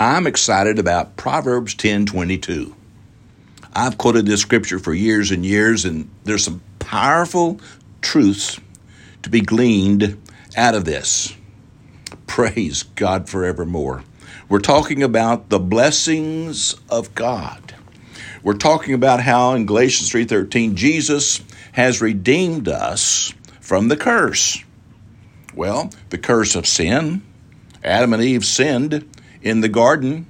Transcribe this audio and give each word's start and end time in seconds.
I'm 0.00 0.28
excited 0.28 0.78
about 0.78 1.16
Proverbs 1.16 1.74
10:22. 1.74 2.72
I've 3.74 3.98
quoted 3.98 4.26
this 4.26 4.40
scripture 4.40 4.78
for 4.78 4.94
years 4.94 5.32
and 5.32 5.44
years 5.44 5.84
and 5.84 6.08
there's 6.22 6.44
some 6.44 6.60
powerful 6.78 7.60
truths 8.00 8.60
to 9.24 9.28
be 9.28 9.40
gleaned 9.40 10.16
out 10.56 10.76
of 10.76 10.84
this. 10.84 11.34
Praise 12.28 12.84
God 12.94 13.28
forevermore. 13.28 14.04
We're 14.48 14.60
talking 14.60 15.02
about 15.02 15.48
the 15.48 15.58
blessings 15.58 16.76
of 16.88 17.12
God. 17.16 17.74
We're 18.44 18.54
talking 18.54 18.94
about 18.94 19.18
how 19.20 19.54
in 19.54 19.66
Galatians 19.66 20.10
3:13 20.10 20.76
Jesus 20.76 21.40
has 21.72 22.00
redeemed 22.00 22.68
us 22.68 23.32
from 23.60 23.88
the 23.88 23.96
curse. 23.96 24.62
Well, 25.56 25.90
the 26.10 26.18
curse 26.18 26.54
of 26.54 26.68
sin. 26.68 27.22
Adam 27.82 28.12
and 28.12 28.22
Eve 28.22 28.44
sinned 28.44 29.04
in 29.42 29.60
the 29.60 29.68
garden. 29.68 30.26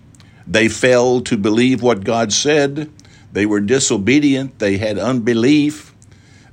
They 0.46 0.68
failed 0.68 1.26
to 1.26 1.36
believe 1.36 1.82
what 1.82 2.04
God 2.04 2.32
said. 2.32 2.90
They 3.32 3.46
were 3.46 3.60
disobedient. 3.60 4.58
They 4.58 4.78
had 4.78 4.98
unbelief. 4.98 5.94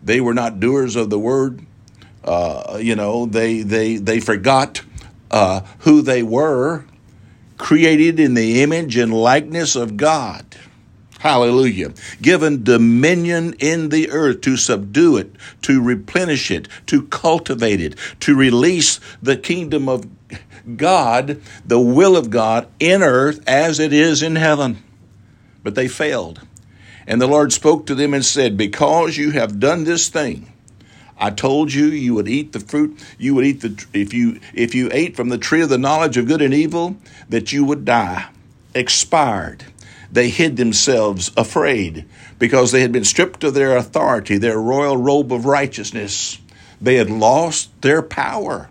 They 0.03 0.21
were 0.21 0.34
not 0.34 0.59
doers 0.59 0.95
of 0.95 1.09
the 1.09 1.20
word. 1.20 1.66
Uh, 2.23 2.80
you 2.81 2.95
know, 2.95 3.25
they 3.25 3.61
they 3.61 3.97
they 3.97 4.20
forgot 4.20 4.81
uh, 5.31 5.61
who 5.80 6.02
they 6.02 6.23
were, 6.23 6.85
created 7.57 8.20
in 8.20 8.33
the 8.33 8.61
image 8.61 8.97
and 8.97 9.13
likeness 9.13 9.75
of 9.75 9.97
God. 9.97 10.44
Hallelujah. 11.19 11.94
Given 12.22 12.63
dominion 12.63 13.53
in 13.59 13.89
the 13.89 14.11
earth 14.11 14.41
to 14.41 14.58
subdue 14.58 15.17
it, 15.17 15.35
to 15.63 15.81
replenish 15.81 16.52
it, 16.52 16.67
to 16.88 17.03
cultivate 17.08 17.81
it, 17.81 17.95
to 18.19 18.35
release 18.35 18.99
the 19.23 19.35
kingdom 19.35 19.89
of 19.89 20.05
God, 20.75 21.41
the 21.66 21.80
will 21.80 22.16
of 22.17 22.30
God 22.30 22.67
in 22.80 23.03
earth 23.03 23.41
as 23.48 23.80
it 23.80 23.94
is 23.94 24.21
in 24.21 24.35
heaven. 24.35 24.84
But 25.63 25.75
they 25.75 25.88
failed. 25.88 26.41
And 27.08 27.22
the 27.22 27.28
Lord 27.28 27.53
spoke 27.53 27.86
to 27.86 27.95
them 27.95 28.14
and 28.14 28.25
said, 28.25 28.58
Because 28.58 29.17
you 29.17 29.31
have 29.31 29.59
done 29.59 29.83
this 29.83 30.09
thing, 30.09 30.52
I 31.17 31.30
told 31.30 31.73
you 31.73 31.86
you 31.86 32.13
would 32.16 32.28
eat 32.28 32.52
the 32.52 32.59
fruit, 32.59 33.02
you 33.17 33.36
would 33.36 33.45
eat 33.45 33.61
the 33.61 33.86
if 33.94 34.13
you 34.13 34.39
if 34.53 34.75
you 34.75 34.89
ate 34.91 35.16
from 35.16 35.30
the 35.30 35.38
tree 35.38 35.61
of 35.61 35.69
the 35.69 35.78
knowledge 35.78 36.17
of 36.17 36.28
good 36.28 36.41
and 36.41 36.53
evil, 36.53 36.97
that 37.30 37.53
you 37.53 37.63
would 37.63 37.86
die, 37.86 38.28
expired 38.73 39.66
they 40.16 40.30
hid 40.30 40.56
themselves 40.56 41.30
afraid 41.36 42.06
because 42.39 42.72
they 42.72 42.81
had 42.81 42.94
been 42.94 43.03
stripped 43.03 43.44
of 43.44 43.53
their 43.53 43.75
authority, 43.75 44.38
their 44.38 44.58
royal 44.58 44.95
robe 44.95 45.31
of 45.31 45.45
righteousness. 45.45 46.39
They 46.81 46.95
had 46.95 47.09
lost 47.09 47.81
their 47.81 48.02
power, 48.02 48.69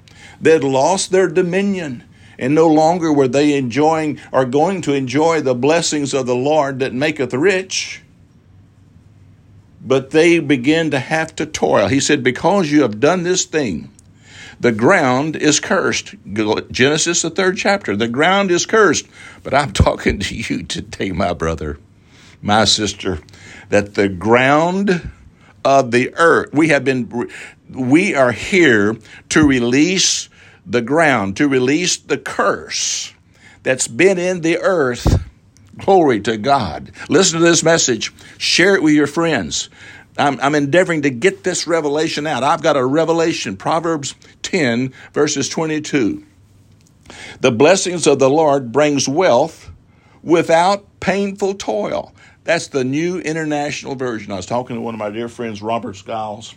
had 0.52 0.64
lost 0.64 1.10
their 1.10 1.28
dominion. 1.28 2.04
And 2.38 2.54
no 2.54 2.68
longer 2.68 3.12
were 3.12 3.28
they 3.28 3.56
enjoying 3.56 4.18
or 4.32 4.44
going 4.44 4.82
to 4.82 4.92
enjoy 4.92 5.40
the 5.40 5.54
blessings 5.54 6.12
of 6.12 6.26
the 6.26 6.34
Lord 6.34 6.80
that 6.80 6.92
maketh 6.92 7.32
rich, 7.32 8.02
but 9.80 10.10
they 10.10 10.40
began 10.40 10.90
to 10.90 10.98
have 10.98 11.36
to 11.36 11.46
toil. 11.46 11.88
He 11.88 12.00
said, 12.00 12.24
Because 12.24 12.72
you 12.72 12.82
have 12.82 12.98
done 12.98 13.22
this 13.22 13.44
thing, 13.44 13.92
the 14.58 14.72
ground 14.72 15.36
is 15.36 15.60
cursed. 15.60 16.14
Genesis, 16.70 17.22
the 17.22 17.30
third 17.30 17.56
chapter. 17.56 17.94
The 17.94 18.08
ground 18.08 18.50
is 18.50 18.66
cursed. 18.66 19.06
But 19.42 19.54
I'm 19.54 19.72
talking 19.74 20.18
to 20.20 20.34
you 20.34 20.62
today, 20.62 21.12
my 21.12 21.34
brother, 21.34 21.78
my 22.40 22.64
sister, 22.64 23.20
that 23.68 23.94
the 23.94 24.08
ground 24.08 25.10
of 25.64 25.90
the 25.90 26.14
earth, 26.16 26.52
we 26.52 26.68
have 26.68 26.84
been, 26.84 27.30
we 27.70 28.14
are 28.14 28.32
here 28.32 28.96
to 29.30 29.46
release 29.46 30.28
the 30.66 30.82
ground, 30.82 31.36
to 31.36 31.48
release 31.48 31.96
the 31.96 32.18
curse 32.18 33.12
that's 33.62 33.88
been 33.88 34.18
in 34.18 34.40
the 34.40 34.58
earth. 34.58 35.22
Glory 35.78 36.20
to 36.20 36.36
God. 36.36 36.92
Listen 37.08 37.40
to 37.40 37.44
this 37.44 37.62
message. 37.62 38.12
Share 38.38 38.76
it 38.76 38.82
with 38.82 38.94
your 38.94 39.06
friends. 39.06 39.68
I'm, 40.16 40.38
I'm, 40.40 40.54
endeavoring 40.54 41.02
to 41.02 41.10
get 41.10 41.42
this 41.42 41.66
revelation 41.66 42.26
out. 42.26 42.44
I've 42.44 42.62
got 42.62 42.76
a 42.76 42.84
revelation, 42.84 43.56
Proverbs 43.56 44.14
10, 44.42 44.92
verses 45.12 45.48
22. 45.48 46.24
The 47.40 47.50
blessings 47.50 48.06
of 48.06 48.20
the 48.20 48.30
Lord 48.30 48.70
brings 48.70 49.08
wealth 49.08 49.70
without 50.22 51.00
painful 51.00 51.54
toil. 51.54 52.14
That's 52.44 52.68
the 52.68 52.84
new 52.84 53.18
international 53.18 53.94
version. 53.94 54.30
I 54.30 54.36
was 54.36 54.46
talking 54.46 54.76
to 54.76 54.82
one 54.82 54.94
of 54.94 54.98
my 54.98 55.10
dear 55.10 55.28
friends, 55.28 55.62
Robert 55.62 55.96
Skiles, 55.96 56.54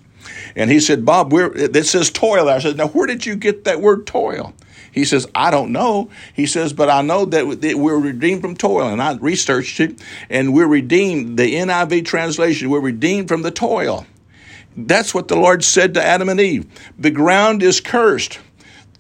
and 0.56 0.70
he 0.70 0.80
said, 0.80 1.06
Bob, 1.06 1.32
where 1.32 1.52
it 1.54 1.86
says 1.86 2.10
toil. 2.10 2.50
I 2.50 2.60
said, 2.60 2.78
now 2.78 2.88
where 2.88 3.08
did 3.08 3.26
you 3.26 3.36
get 3.36 3.64
that 3.66 3.82
word 3.82 4.08
toil? 4.08 4.54
He 4.92 5.06
says, 5.06 5.28
I 5.36 5.52
don't 5.52 5.72
know. 5.72 6.10
He 6.34 6.48
says, 6.48 6.74
but 6.74 6.90
I 6.90 7.04
know 7.04 7.26
that 7.26 7.46
we're 7.46 8.00
redeemed 8.00 8.42
from 8.42 8.56
toil. 8.56 8.88
And 8.90 9.02
I 9.02 9.16
researched 9.16 9.80
it, 9.80 10.02
and 10.30 10.54
we're 10.56 10.68
redeemed. 10.68 11.38
The 11.38 11.54
NIV 11.54 12.06
translation, 12.06 12.70
we're 12.70 12.80
redeemed 12.80 13.28
from 13.28 13.44
the 13.44 13.52
toil. 13.52 14.08
That's 14.76 15.14
what 15.14 15.28
the 15.28 15.36
Lord 15.36 15.64
said 15.64 15.94
to 15.96 16.04
Adam 16.04 16.30
and 16.30 16.40
Eve. 16.40 16.66
The 16.98 17.12
ground 17.12 17.62
is 17.62 17.80
cursed. 17.80 18.40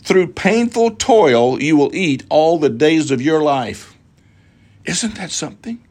Through 0.04 0.34
painful 0.34 0.92
toil, 0.92 1.62
you 1.62 1.76
will 1.76 1.96
eat 1.96 2.24
all 2.30 2.60
the 2.60 2.70
days 2.70 3.10
of 3.12 3.22
your 3.22 3.42
life. 3.42 3.98
Isn't 4.86 5.16
that 5.16 5.32
something? 5.32 5.84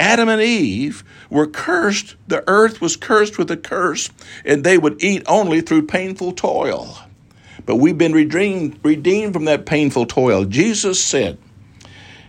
Adam 0.00 0.30
and 0.30 0.40
Eve 0.40 1.04
were 1.28 1.46
cursed. 1.46 2.16
The 2.26 2.42
earth 2.48 2.80
was 2.80 2.96
cursed 2.96 3.36
with 3.36 3.50
a 3.50 3.56
curse, 3.56 4.08
and 4.46 4.64
they 4.64 4.78
would 4.78 5.04
eat 5.04 5.22
only 5.26 5.60
through 5.60 5.86
painful 5.86 6.32
toil. 6.32 6.96
But 7.66 7.76
we've 7.76 7.98
been 7.98 8.14
redeemed, 8.14 8.80
redeemed 8.82 9.34
from 9.34 9.44
that 9.44 9.66
painful 9.66 10.06
toil. 10.06 10.46
Jesus 10.46 11.04
said, 11.04 11.36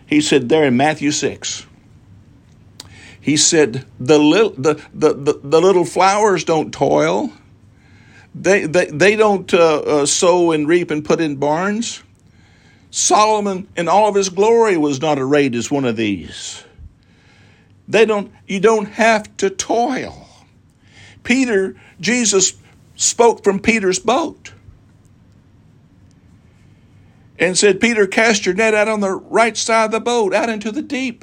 He 0.06 0.20
said 0.20 0.50
there 0.50 0.66
in 0.66 0.76
Matthew 0.76 1.10
6, 1.10 1.66
He 3.18 3.38
said, 3.38 3.86
the 3.98 4.18
little, 4.18 4.50
the, 4.50 4.74
the, 4.92 5.14
the, 5.14 5.40
the 5.42 5.60
little 5.60 5.86
flowers 5.86 6.44
don't 6.44 6.74
toil. 6.74 7.32
They, 8.34 8.66
they, 8.66 8.86
they 8.86 9.16
don't 9.16 9.52
uh, 9.54 9.78
uh, 9.78 10.06
sow 10.06 10.52
and 10.52 10.68
reap 10.68 10.90
and 10.90 11.02
put 11.02 11.22
in 11.22 11.36
barns. 11.36 12.02
Solomon 12.90 13.66
in 13.78 13.88
all 13.88 14.10
of 14.10 14.14
his 14.14 14.28
glory 14.28 14.76
was 14.76 15.00
not 15.00 15.18
arrayed 15.18 15.54
as 15.54 15.70
one 15.70 15.86
of 15.86 15.96
these. 15.96 16.64
They 17.92 18.06
don't, 18.06 18.32
you 18.46 18.58
don't 18.58 18.88
have 18.88 19.36
to 19.36 19.50
toil. 19.50 20.26
Peter, 21.24 21.76
Jesus 22.00 22.54
spoke 22.96 23.44
from 23.44 23.60
Peter's 23.60 23.98
boat 23.98 24.54
and 27.38 27.56
said, 27.58 27.82
Peter, 27.82 28.06
cast 28.06 28.46
your 28.46 28.54
net 28.54 28.72
out 28.72 28.88
on 28.88 29.00
the 29.00 29.10
right 29.10 29.58
side 29.58 29.84
of 29.84 29.90
the 29.90 30.00
boat, 30.00 30.32
out 30.32 30.48
into 30.48 30.72
the 30.72 30.80
deep. 30.80 31.22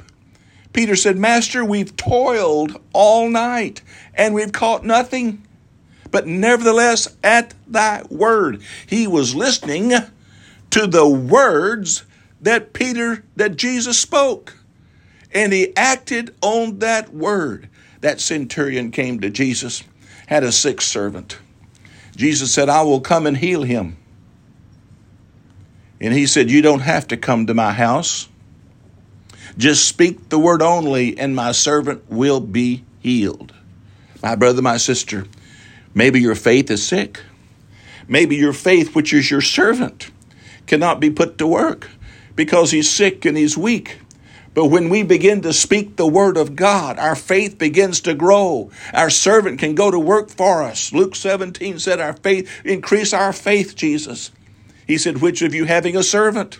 Peter 0.72 0.94
said, 0.94 1.18
Master, 1.18 1.64
we've 1.64 1.96
toiled 1.96 2.80
all 2.92 3.28
night 3.28 3.82
and 4.14 4.32
we've 4.32 4.52
caught 4.52 4.84
nothing. 4.84 5.44
But 6.12 6.28
nevertheless, 6.28 7.16
at 7.24 7.52
thy 7.66 8.04
word, 8.08 8.62
he 8.86 9.08
was 9.08 9.34
listening 9.34 9.92
to 10.70 10.86
the 10.86 11.08
words 11.08 12.04
that 12.40 12.72
Peter, 12.72 13.24
that 13.34 13.56
Jesus 13.56 13.98
spoke. 13.98 14.59
And 15.32 15.52
he 15.52 15.76
acted 15.76 16.34
on 16.40 16.80
that 16.80 17.12
word. 17.14 17.68
That 18.00 18.20
centurion 18.20 18.90
came 18.90 19.20
to 19.20 19.30
Jesus, 19.30 19.84
had 20.26 20.42
a 20.42 20.52
sick 20.52 20.80
servant. 20.80 21.38
Jesus 22.16 22.52
said, 22.52 22.68
I 22.68 22.82
will 22.82 23.00
come 23.00 23.26
and 23.26 23.36
heal 23.36 23.62
him. 23.62 23.96
And 26.00 26.14
he 26.14 26.26
said, 26.26 26.50
You 26.50 26.62
don't 26.62 26.80
have 26.80 27.08
to 27.08 27.16
come 27.16 27.46
to 27.46 27.54
my 27.54 27.72
house. 27.72 28.28
Just 29.58 29.86
speak 29.86 30.28
the 30.28 30.38
word 30.38 30.62
only, 30.62 31.18
and 31.18 31.36
my 31.36 31.52
servant 31.52 32.10
will 32.10 32.40
be 32.40 32.84
healed. 33.00 33.52
My 34.22 34.34
brother, 34.34 34.62
my 34.62 34.76
sister, 34.76 35.26
maybe 35.94 36.20
your 36.20 36.34
faith 36.34 36.70
is 36.70 36.86
sick. 36.86 37.20
Maybe 38.08 38.36
your 38.36 38.52
faith, 38.52 38.94
which 38.94 39.12
is 39.12 39.30
your 39.30 39.40
servant, 39.40 40.10
cannot 40.66 41.00
be 41.00 41.10
put 41.10 41.38
to 41.38 41.46
work 41.46 41.88
because 42.34 42.70
he's 42.70 42.90
sick 42.90 43.24
and 43.24 43.36
he's 43.36 43.56
weak. 43.56 43.98
But 44.52 44.66
when 44.66 44.88
we 44.88 45.02
begin 45.04 45.42
to 45.42 45.52
speak 45.52 45.96
the 45.96 46.06
word 46.06 46.36
of 46.36 46.56
God, 46.56 46.98
our 46.98 47.14
faith 47.14 47.56
begins 47.56 48.00
to 48.00 48.14
grow. 48.14 48.70
Our 48.92 49.10
servant 49.10 49.60
can 49.60 49.74
go 49.74 49.90
to 49.90 49.98
work 49.98 50.28
for 50.28 50.62
us. 50.62 50.92
Luke 50.92 51.14
17 51.14 51.78
said, 51.78 52.00
Our 52.00 52.14
faith, 52.14 52.50
increase 52.64 53.12
our 53.12 53.32
faith, 53.32 53.76
Jesus. 53.76 54.32
He 54.86 54.98
said, 54.98 55.20
Which 55.20 55.40
of 55.42 55.54
you 55.54 55.66
having 55.66 55.96
a 55.96 56.02
servant? 56.02 56.58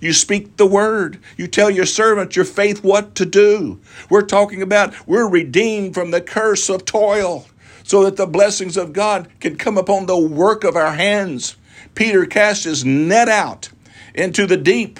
You 0.00 0.12
speak 0.12 0.56
the 0.56 0.66
word. 0.66 1.20
You 1.36 1.46
tell 1.46 1.70
your 1.70 1.86
servant, 1.86 2.36
your 2.36 2.44
faith, 2.44 2.82
what 2.82 3.14
to 3.16 3.26
do. 3.26 3.80
We're 4.08 4.22
talking 4.22 4.62
about 4.62 5.06
we're 5.06 5.28
redeemed 5.28 5.94
from 5.94 6.10
the 6.10 6.20
curse 6.20 6.68
of 6.68 6.84
toil 6.84 7.46
so 7.84 8.04
that 8.04 8.16
the 8.16 8.26
blessings 8.26 8.76
of 8.76 8.92
God 8.92 9.28
can 9.40 9.56
come 9.56 9.78
upon 9.78 10.06
the 10.06 10.18
work 10.18 10.64
of 10.64 10.76
our 10.76 10.92
hands. 10.92 11.56
Peter 11.94 12.26
cast 12.26 12.64
his 12.64 12.84
net 12.84 13.28
out 13.28 13.68
into 14.14 14.46
the 14.46 14.56
deep 14.56 14.98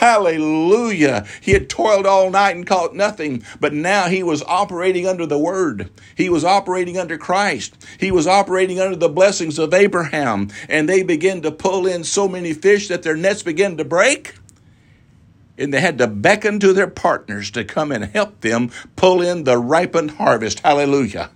Hallelujah. 0.00 1.26
He 1.40 1.52
had 1.52 1.68
toiled 1.70 2.06
all 2.06 2.30
night 2.30 2.56
and 2.56 2.66
caught 2.66 2.94
nothing, 2.94 3.44
but 3.60 3.72
now 3.74 4.08
he 4.08 4.22
was 4.22 4.42
operating 4.44 5.06
under 5.06 5.26
the 5.26 5.38
word. 5.38 5.90
He 6.16 6.28
was 6.28 6.44
operating 6.44 6.98
under 6.98 7.18
Christ. 7.18 7.76
He 7.98 8.10
was 8.10 8.26
operating 8.26 8.80
under 8.80 8.96
the 8.96 9.08
blessings 9.08 9.58
of 9.58 9.74
Abraham. 9.74 10.48
And 10.68 10.88
they 10.88 11.02
began 11.02 11.42
to 11.42 11.52
pull 11.52 11.86
in 11.86 12.04
so 12.04 12.28
many 12.28 12.52
fish 12.54 12.88
that 12.88 13.02
their 13.02 13.16
nets 13.16 13.42
began 13.42 13.76
to 13.78 13.84
break. 13.84 14.34
and 15.58 15.72
they 15.72 15.80
had 15.80 15.98
to 15.98 16.06
beckon 16.08 16.60
to 16.60 16.72
their 16.72 16.88
partners 16.88 17.50
to 17.52 17.64
come 17.64 17.92
and 17.92 18.04
help 18.06 18.40
them 18.40 18.70
pull 18.96 19.22
in 19.22 19.44
the 19.44 19.58
ripened 19.58 20.12
harvest. 20.12 20.60
Hallelujah. 20.60 21.30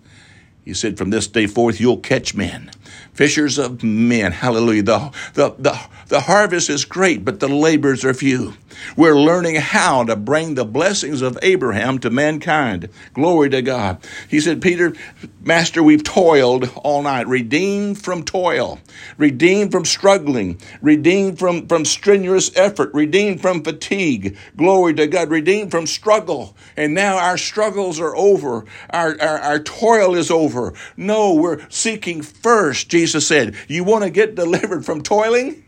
He 0.65 0.75
said, 0.75 0.99
From 0.99 1.11
this 1.11 1.29
day 1.29 1.47
forth, 1.47 1.81
you'll 1.81 1.99
catch 1.99 2.35
men, 2.35 2.71
fishers 3.17 3.57
of 3.57 3.83
men. 3.83 4.31
Hallelujah. 4.31 4.83
The, 4.83 5.11
the, 5.33 5.55
the, 5.59 5.81
the 6.09 6.21
harvest 6.21 6.69
is 6.69 6.85
great, 6.85 7.25
but 7.25 7.41
the 7.41 7.49
labors 7.49 8.05
are 8.05 8.13
few. 8.13 8.55
We're 8.95 9.19
learning 9.19 9.57
how 9.57 10.05
to 10.05 10.17
bring 10.17 10.55
the 10.55 10.67
blessings 10.67 11.23
of 11.23 11.39
Abraham 11.41 11.99
to 12.01 12.11
mankind. 12.11 12.91
Glory 13.15 13.49
to 13.49 13.63
God. 13.63 14.05
He 14.29 14.39
said, 14.39 14.61
Peter, 14.61 14.93
Master, 15.41 15.83
we've 15.83 16.05
toiled 16.05 16.71
all 16.77 17.03
night, 17.03 17.27
redeemed 17.27 17.99
from 18.03 18.23
toil, 18.23 18.79
redeemed 19.17 19.73
from 19.73 19.87
struggling, 19.87 20.61
redeemed 20.83 21.39
from, 21.39 21.67
from 21.67 21.87
strenuous 21.87 22.55
effort, 22.55 22.93
redeemed 22.93 23.41
from 23.41 23.65
fatigue. 23.65 24.37
Glory 24.59 24.93
to 24.93 25.07
God, 25.07 25.31
redeemed 25.31 25.71
from 25.71 25.87
struggle. 25.87 26.55
And 26.77 26.93
now 26.93 27.17
our 27.17 27.39
struggles 27.39 27.99
are 27.99 28.15
over. 28.15 28.67
Our, 28.91 29.19
our, 29.23 29.39
our 29.39 29.59
toil 29.59 30.15
is 30.15 30.31
over. 30.31 30.75
No, 30.99 31.33
we're 31.33 31.67
seeking 31.71 32.21
first, 32.21 32.91
Jesus 32.91 33.06
said. 33.07 33.55
You 33.69 33.85
want 33.85 34.05
to 34.05 34.11
get 34.11 34.35
delivered 34.35 34.85
from 34.85 35.03
toiling? 35.03 35.65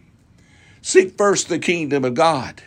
Seek 0.82 1.16
first 1.16 1.48
the 1.48 1.58
kingdom 1.58 2.04
of 2.04 2.14
God. 2.14 2.62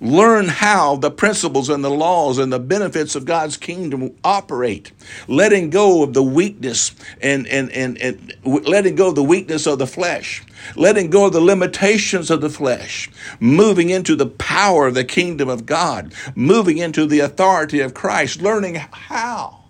Learn 0.00 0.48
how 0.48 0.96
the 0.96 1.12
principles 1.12 1.68
and 1.68 1.84
the 1.84 1.90
laws 1.90 2.38
and 2.38 2.52
the 2.52 2.58
benefits 2.58 3.14
of 3.14 3.24
God's 3.24 3.56
kingdom 3.56 4.10
operate. 4.24 4.90
Letting 5.28 5.70
go 5.70 6.02
of 6.02 6.12
the 6.12 6.22
weakness 6.22 6.92
and, 7.20 7.46
and, 7.46 7.70
and, 7.70 7.98
and 7.98 8.34
letting 8.44 8.96
go 8.96 9.10
of 9.10 9.14
the 9.14 9.22
weakness 9.22 9.64
of 9.66 9.78
the 9.78 9.86
flesh. 9.86 10.42
Letting 10.74 11.10
go 11.10 11.26
of 11.26 11.32
the 11.32 11.40
limitations 11.40 12.30
of 12.30 12.40
the 12.40 12.50
flesh. 12.50 13.10
Moving 13.38 13.90
into 13.90 14.16
the 14.16 14.26
power 14.26 14.88
of 14.88 14.94
the 14.94 15.04
kingdom 15.04 15.48
of 15.48 15.66
God. 15.66 16.12
Moving 16.34 16.78
into 16.78 17.06
the 17.06 17.20
authority 17.20 17.78
of 17.78 17.94
Christ. 17.94 18.42
Learning 18.42 18.74
how 18.74 19.66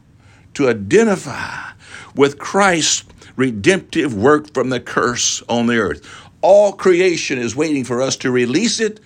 to 0.55 0.69
identify 0.71 1.73
with 2.15 2.39
Christ's 2.39 3.05
redemptive 3.37 4.15
work 4.15 4.53
from 4.53 4.71
the 4.71 4.81
curse 4.81 5.43
on 5.49 5.67
the 5.67 5.79
earth. 5.79 6.09
All 6.41 6.73
creation 6.73 7.39
is 7.39 7.55
waiting 7.55 7.85
for 7.85 8.03
us 8.03 8.17
to 8.19 8.31
release 8.31 8.81
it 8.81 9.01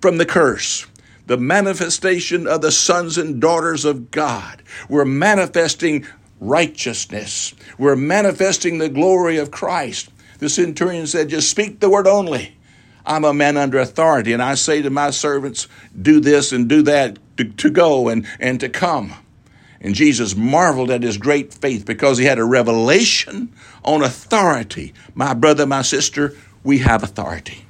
from 0.00 0.18
the 0.18 0.26
curse. 0.26 0.86
The 1.26 1.36
manifestation 1.36 2.46
of 2.46 2.62
the 2.62 2.72
sons 2.72 3.18
and 3.18 3.40
daughters 3.40 3.84
of 3.84 4.10
God. 4.10 4.62
We're 4.88 5.04
manifesting 5.04 6.06
righteousness. 6.40 7.54
We're 7.76 7.96
manifesting 7.96 8.78
the 8.78 8.88
glory 8.88 9.36
of 9.36 9.50
Christ. 9.50 10.08
The 10.38 10.48
centurion 10.48 11.06
said, 11.06 11.28
Just 11.28 11.50
speak 11.50 11.80
the 11.80 11.90
word 11.90 12.06
only. 12.06 12.56
I'm 13.04 13.24
a 13.24 13.34
man 13.34 13.56
under 13.56 13.78
authority, 13.78 14.32
and 14.32 14.42
I 14.42 14.54
say 14.54 14.82
to 14.82 14.90
my 14.90 15.10
servants, 15.10 15.66
Do 16.00 16.20
this 16.20 16.52
and 16.52 16.68
do 16.68 16.82
that, 16.82 17.18
to, 17.38 17.44
to 17.44 17.70
go 17.70 18.08
and, 18.08 18.26
and 18.38 18.60
to 18.60 18.68
come. 18.68 19.14
And 19.80 19.94
Jesus 19.94 20.34
marveled 20.34 20.90
at 20.90 21.02
his 21.02 21.18
great 21.18 21.54
faith 21.54 21.86
because 21.86 22.18
he 22.18 22.24
had 22.24 22.38
a 22.38 22.44
revelation 22.44 23.52
on 23.84 24.02
authority. 24.02 24.92
My 25.14 25.34
brother, 25.34 25.66
my 25.66 25.82
sister, 25.82 26.34
we 26.64 26.78
have 26.78 27.02
authority. 27.02 27.64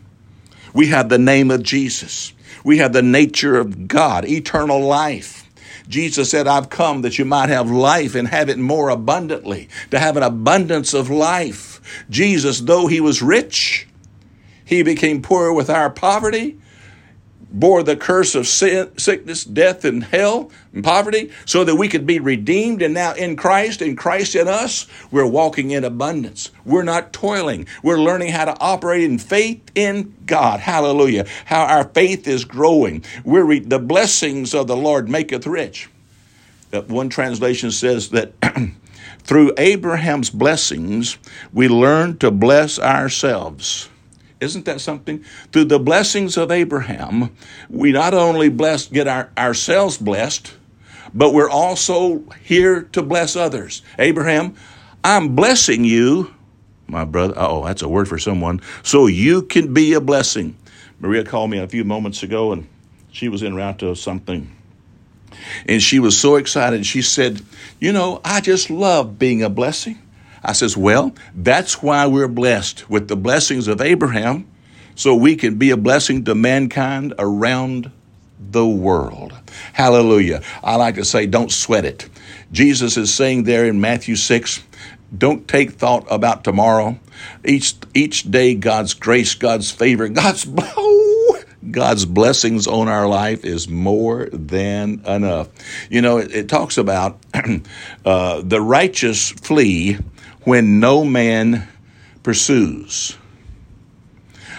We 0.72 0.86
have 0.88 1.08
the 1.08 1.18
name 1.18 1.50
of 1.50 1.62
Jesus. 1.62 2.32
We 2.64 2.78
have 2.78 2.92
the 2.92 3.02
nature 3.02 3.56
of 3.56 3.88
God, 3.88 4.24
eternal 4.24 4.80
life. 4.80 5.44
Jesus 5.88 6.30
said, 6.30 6.46
I've 6.46 6.68
come 6.68 7.02
that 7.02 7.18
you 7.18 7.24
might 7.24 7.48
have 7.48 7.70
life 7.70 8.14
and 8.14 8.28
have 8.28 8.48
it 8.48 8.58
more 8.58 8.90
abundantly, 8.90 9.68
to 9.90 9.98
have 9.98 10.16
an 10.16 10.22
abundance 10.22 10.92
of 10.92 11.08
life. 11.08 11.80
Jesus, 12.10 12.60
though 12.60 12.86
he 12.86 13.00
was 13.00 13.22
rich, 13.22 13.88
he 14.64 14.82
became 14.82 15.22
poor 15.22 15.52
with 15.52 15.70
our 15.70 15.88
poverty 15.88 16.58
bore 17.50 17.82
the 17.82 17.96
curse 17.96 18.34
of 18.34 18.46
sin, 18.46 18.90
sickness, 18.98 19.44
death, 19.44 19.84
and 19.84 20.04
hell 20.04 20.50
and 20.72 20.84
poverty 20.84 21.30
so 21.44 21.64
that 21.64 21.76
we 21.76 21.88
could 21.88 22.06
be 22.06 22.20
redeemed. 22.20 22.82
And 22.82 22.94
now 22.94 23.14
in 23.14 23.36
Christ, 23.36 23.82
in 23.82 23.96
Christ 23.96 24.34
in 24.34 24.48
us, 24.48 24.86
we're 25.10 25.26
walking 25.26 25.70
in 25.70 25.84
abundance. 25.84 26.50
We're 26.64 26.82
not 26.82 27.12
toiling. 27.12 27.66
We're 27.82 28.00
learning 28.00 28.32
how 28.32 28.44
to 28.44 28.60
operate 28.60 29.04
in 29.04 29.18
faith 29.18 29.62
in 29.74 30.14
God. 30.26 30.60
Hallelujah. 30.60 31.26
How 31.46 31.64
our 31.64 31.84
faith 31.84 32.28
is 32.28 32.44
growing. 32.44 33.04
We're 33.24 33.44
re- 33.44 33.60
the 33.60 33.78
blessings 33.78 34.54
of 34.54 34.66
the 34.66 34.76
Lord 34.76 35.08
maketh 35.08 35.46
rich. 35.46 35.88
Uh, 36.72 36.82
one 36.82 37.08
translation 37.08 37.70
says 37.70 38.10
that 38.10 38.32
through 39.22 39.52
Abraham's 39.56 40.30
blessings, 40.30 41.18
we 41.52 41.68
learn 41.68 42.18
to 42.18 42.30
bless 42.30 42.78
ourselves. 42.78 43.88
Isn't 44.40 44.64
that 44.66 44.80
something? 44.80 45.24
Through 45.52 45.64
the 45.64 45.78
blessings 45.78 46.36
of 46.36 46.50
Abraham, 46.50 47.34
we 47.68 47.92
not 47.92 48.14
only 48.14 48.48
bless, 48.48 48.86
get 48.86 49.08
our, 49.08 49.30
ourselves 49.36 49.98
blessed, 49.98 50.54
but 51.12 51.32
we're 51.34 51.50
also 51.50 52.24
here 52.44 52.82
to 52.92 53.02
bless 53.02 53.34
others. 53.34 53.82
Abraham, 53.98 54.54
I'm 55.02 55.34
blessing 55.34 55.84
you, 55.84 56.34
my 56.86 57.04
brother. 57.04 57.34
Oh, 57.36 57.64
that's 57.64 57.82
a 57.82 57.88
word 57.88 58.08
for 58.08 58.18
someone. 58.18 58.60
So 58.82 59.06
you 59.06 59.42
can 59.42 59.74
be 59.74 59.94
a 59.94 60.00
blessing. 60.00 60.56
Maria 61.00 61.24
called 61.24 61.50
me 61.50 61.58
a 61.58 61.68
few 61.68 61.84
moments 61.84 62.22
ago 62.22 62.52
and 62.52 62.68
she 63.10 63.28
was 63.28 63.42
in 63.42 63.54
route 63.54 63.78
to 63.80 63.94
something. 63.94 64.54
And 65.66 65.82
she 65.82 65.98
was 65.98 66.18
so 66.18 66.36
excited. 66.36 66.86
She 66.86 67.02
said, 67.02 67.42
You 67.80 67.92
know, 67.92 68.20
I 68.24 68.40
just 68.40 68.70
love 68.70 69.18
being 69.18 69.42
a 69.42 69.50
blessing. 69.50 70.00
I 70.42 70.52
says, 70.52 70.76
well, 70.76 71.14
that's 71.34 71.82
why 71.82 72.06
we're 72.06 72.28
blessed 72.28 72.88
with 72.88 73.08
the 73.08 73.16
blessings 73.16 73.68
of 73.68 73.80
Abraham, 73.80 74.46
so 74.94 75.14
we 75.14 75.36
can 75.36 75.56
be 75.56 75.70
a 75.70 75.76
blessing 75.76 76.24
to 76.24 76.34
mankind 76.34 77.14
around 77.18 77.90
the 78.38 78.66
world. 78.66 79.34
Hallelujah. 79.72 80.42
I 80.62 80.76
like 80.76 80.96
to 80.96 81.04
say, 81.04 81.26
don't 81.26 81.52
sweat 81.52 81.84
it. 81.84 82.08
Jesus 82.52 82.96
is 82.96 83.12
saying 83.12 83.44
there 83.44 83.66
in 83.66 83.80
Matthew 83.80 84.16
6, 84.16 84.62
don't 85.16 85.48
take 85.48 85.72
thought 85.72 86.06
about 86.10 86.44
tomorrow. 86.44 86.98
Each 87.44 87.74
each 87.94 88.30
day, 88.30 88.54
God's 88.54 88.94
grace, 88.94 89.34
God's 89.34 89.70
favor, 89.70 90.08
God's 90.08 90.46
oh, 90.56 91.38
God's 91.70 92.04
blessings 92.04 92.66
on 92.66 92.88
our 92.88 93.08
life 93.08 93.44
is 93.44 93.68
more 93.68 94.28
than 94.32 95.02
enough. 95.06 95.48
You 95.90 96.02
know, 96.02 96.18
it, 96.18 96.34
it 96.34 96.48
talks 96.48 96.78
about 96.78 97.18
uh, 98.04 98.42
the 98.42 98.60
righteous 98.60 99.30
flee 99.30 99.98
when 100.48 100.80
no 100.80 101.04
man 101.04 101.68
pursues. 102.22 103.18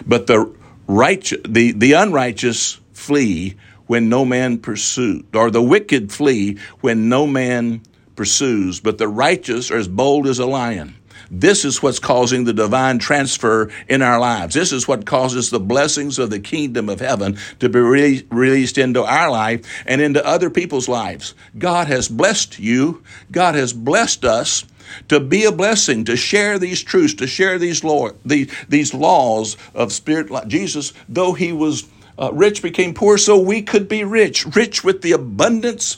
But 0.05 0.27
the 0.27 0.53
righteous, 0.85 1.41
the, 1.47 1.71
the 1.71 1.93
unrighteous 1.93 2.79
flee 2.93 3.55
when 3.87 4.07
no 4.07 4.23
man 4.23 4.59
pursues, 4.59 5.23
or 5.33 5.49
the 5.49 5.63
wicked 5.63 6.11
flee 6.11 6.59
when 6.81 7.09
no 7.09 7.25
man 7.25 7.81
pursues, 8.15 8.79
but 8.79 8.99
the 8.99 9.07
righteous 9.07 9.71
are 9.71 9.77
as 9.77 9.87
bold 9.87 10.27
as 10.27 10.37
a 10.37 10.45
lion. 10.45 10.93
This 11.31 11.65
is 11.65 11.81
what's 11.81 11.97
causing 11.97 12.43
the 12.43 12.53
divine 12.53 12.99
transfer 12.99 13.71
in 13.87 14.03
our 14.03 14.19
lives. 14.19 14.53
This 14.53 14.71
is 14.71 14.87
what 14.87 15.07
causes 15.07 15.49
the 15.49 15.59
blessings 15.59 16.19
of 16.19 16.29
the 16.29 16.39
kingdom 16.39 16.87
of 16.87 16.99
heaven 16.99 17.39
to 17.61 17.67
be 17.67 17.79
re- 17.79 18.27
released 18.29 18.77
into 18.77 19.03
our 19.03 19.31
life 19.31 19.65
and 19.87 20.01
into 20.01 20.23
other 20.23 20.51
people's 20.51 20.87
lives. 20.87 21.33
God 21.57 21.87
has 21.87 22.07
blessed 22.07 22.59
you. 22.59 23.03
God 23.31 23.55
has 23.55 23.73
blessed 23.73 24.23
us 24.23 24.65
to 25.07 25.19
be 25.19 25.45
a 25.45 25.51
blessing, 25.51 26.05
to 26.05 26.15
share 26.15 26.59
these 26.59 26.81
truths, 26.83 27.13
to 27.15 27.27
share 27.27 27.57
these 27.57 27.83
law, 27.83 28.09
the, 28.25 28.49
these 28.67 28.93
laws 28.93 29.57
of 29.73 29.91
spirit. 29.91 30.29
Jesus, 30.47 30.93
though 31.07 31.33
he 31.33 31.51
was 31.51 31.87
uh, 32.17 32.31
rich, 32.33 32.61
became 32.61 32.93
poor, 32.93 33.17
so 33.17 33.39
we 33.39 33.61
could 33.61 33.87
be 33.87 34.03
rich, 34.03 34.45
rich 34.55 34.83
with 34.83 35.01
the 35.01 35.11
abundance 35.11 35.97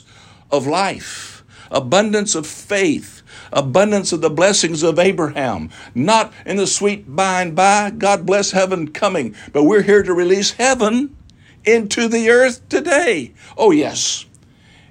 of 0.50 0.66
life, 0.66 1.44
abundance 1.70 2.34
of 2.34 2.46
faith, 2.46 3.22
abundance 3.52 4.12
of 4.12 4.20
the 4.20 4.30
blessings 4.30 4.82
of 4.82 4.98
Abraham. 4.98 5.70
Not 5.94 6.32
in 6.46 6.56
the 6.56 6.66
sweet 6.66 7.14
by 7.14 7.42
and 7.42 7.54
by, 7.54 7.90
God 7.90 8.26
bless 8.26 8.52
heaven 8.52 8.88
coming, 8.92 9.34
but 9.52 9.64
we're 9.64 9.82
here 9.82 10.02
to 10.02 10.14
release 10.14 10.52
heaven 10.52 11.16
into 11.64 12.08
the 12.08 12.30
earth 12.30 12.68
today. 12.68 13.34
Oh, 13.56 13.70
yes. 13.70 14.26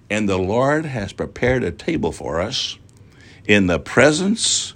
And 0.09 0.27
the 0.27 0.37
Lord 0.37 0.85
has 0.85 1.13
prepared 1.13 1.63
a 1.63 1.71
table 1.71 2.11
for 2.11 2.41
us 2.41 2.77
in 3.51 3.67
the 3.67 3.79
presence 3.79 4.73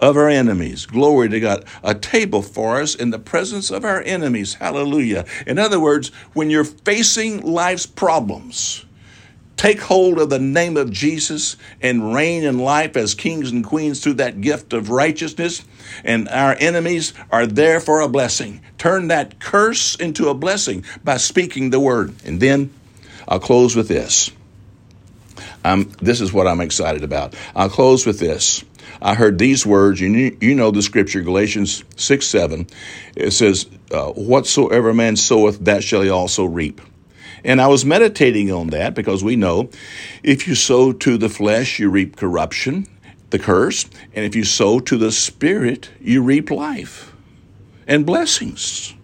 of 0.00 0.16
our 0.16 0.28
enemies. 0.28 0.84
Glory 0.84 1.28
to 1.28 1.40
God. 1.40 1.64
A 1.82 1.94
table 1.94 2.42
for 2.42 2.80
us 2.80 2.94
in 2.94 3.10
the 3.10 3.18
presence 3.18 3.70
of 3.70 3.84
our 3.84 4.02
enemies. 4.02 4.54
Hallelujah. 4.54 5.24
In 5.46 5.58
other 5.58 5.78
words, 5.78 6.08
when 6.32 6.50
you're 6.50 6.64
facing 6.64 7.40
life's 7.42 7.86
problems, 7.86 8.84
take 9.56 9.80
hold 9.80 10.18
of 10.18 10.28
the 10.28 10.40
name 10.40 10.76
of 10.76 10.90
Jesus 10.90 11.56
and 11.80 12.12
reign 12.12 12.42
in 12.42 12.58
life 12.58 12.96
as 12.96 13.14
kings 13.14 13.52
and 13.52 13.64
queens 13.64 14.00
through 14.02 14.14
that 14.14 14.40
gift 14.40 14.72
of 14.72 14.90
righteousness. 14.90 15.64
And 16.02 16.28
our 16.28 16.56
enemies 16.58 17.14
are 17.30 17.46
there 17.46 17.78
for 17.78 18.00
a 18.00 18.08
blessing. 18.08 18.60
Turn 18.76 19.08
that 19.08 19.38
curse 19.38 19.94
into 19.94 20.28
a 20.28 20.34
blessing 20.34 20.84
by 21.04 21.18
speaking 21.18 21.70
the 21.70 21.80
word. 21.80 22.14
And 22.24 22.40
then 22.40 22.72
I'll 23.28 23.38
close 23.38 23.76
with 23.76 23.86
this. 23.86 24.32
I'm, 25.64 25.90
this 26.00 26.20
is 26.20 26.32
what 26.32 26.46
I'm 26.46 26.60
excited 26.60 27.04
about. 27.04 27.34
I'll 27.54 27.68
close 27.68 28.06
with 28.06 28.18
this. 28.18 28.64
I 29.00 29.14
heard 29.14 29.38
these 29.38 29.64
words, 29.64 30.00
you, 30.00 30.36
you 30.40 30.54
know 30.54 30.70
the 30.70 30.82
scripture, 30.82 31.22
Galatians 31.22 31.84
6 31.96 32.26
7. 32.26 32.66
It 33.16 33.32
says, 33.32 33.66
uh, 33.90 34.12
Whatsoever 34.12 34.92
man 34.92 35.16
soweth, 35.16 35.64
that 35.64 35.82
shall 35.82 36.02
he 36.02 36.10
also 36.10 36.44
reap. 36.44 36.80
And 37.44 37.60
I 37.60 37.66
was 37.66 37.84
meditating 37.84 38.52
on 38.52 38.68
that 38.68 38.94
because 38.94 39.24
we 39.24 39.36
know 39.36 39.70
if 40.22 40.46
you 40.46 40.54
sow 40.54 40.92
to 40.92 41.18
the 41.18 41.28
flesh, 41.28 41.78
you 41.78 41.90
reap 41.90 42.16
corruption, 42.16 42.86
the 43.30 43.38
curse, 43.38 43.84
and 44.14 44.24
if 44.24 44.36
you 44.36 44.44
sow 44.44 44.78
to 44.80 44.96
the 44.96 45.10
spirit, 45.10 45.90
you 46.00 46.22
reap 46.22 46.50
life 46.50 47.12
and 47.86 48.06
blessings. 48.06 48.94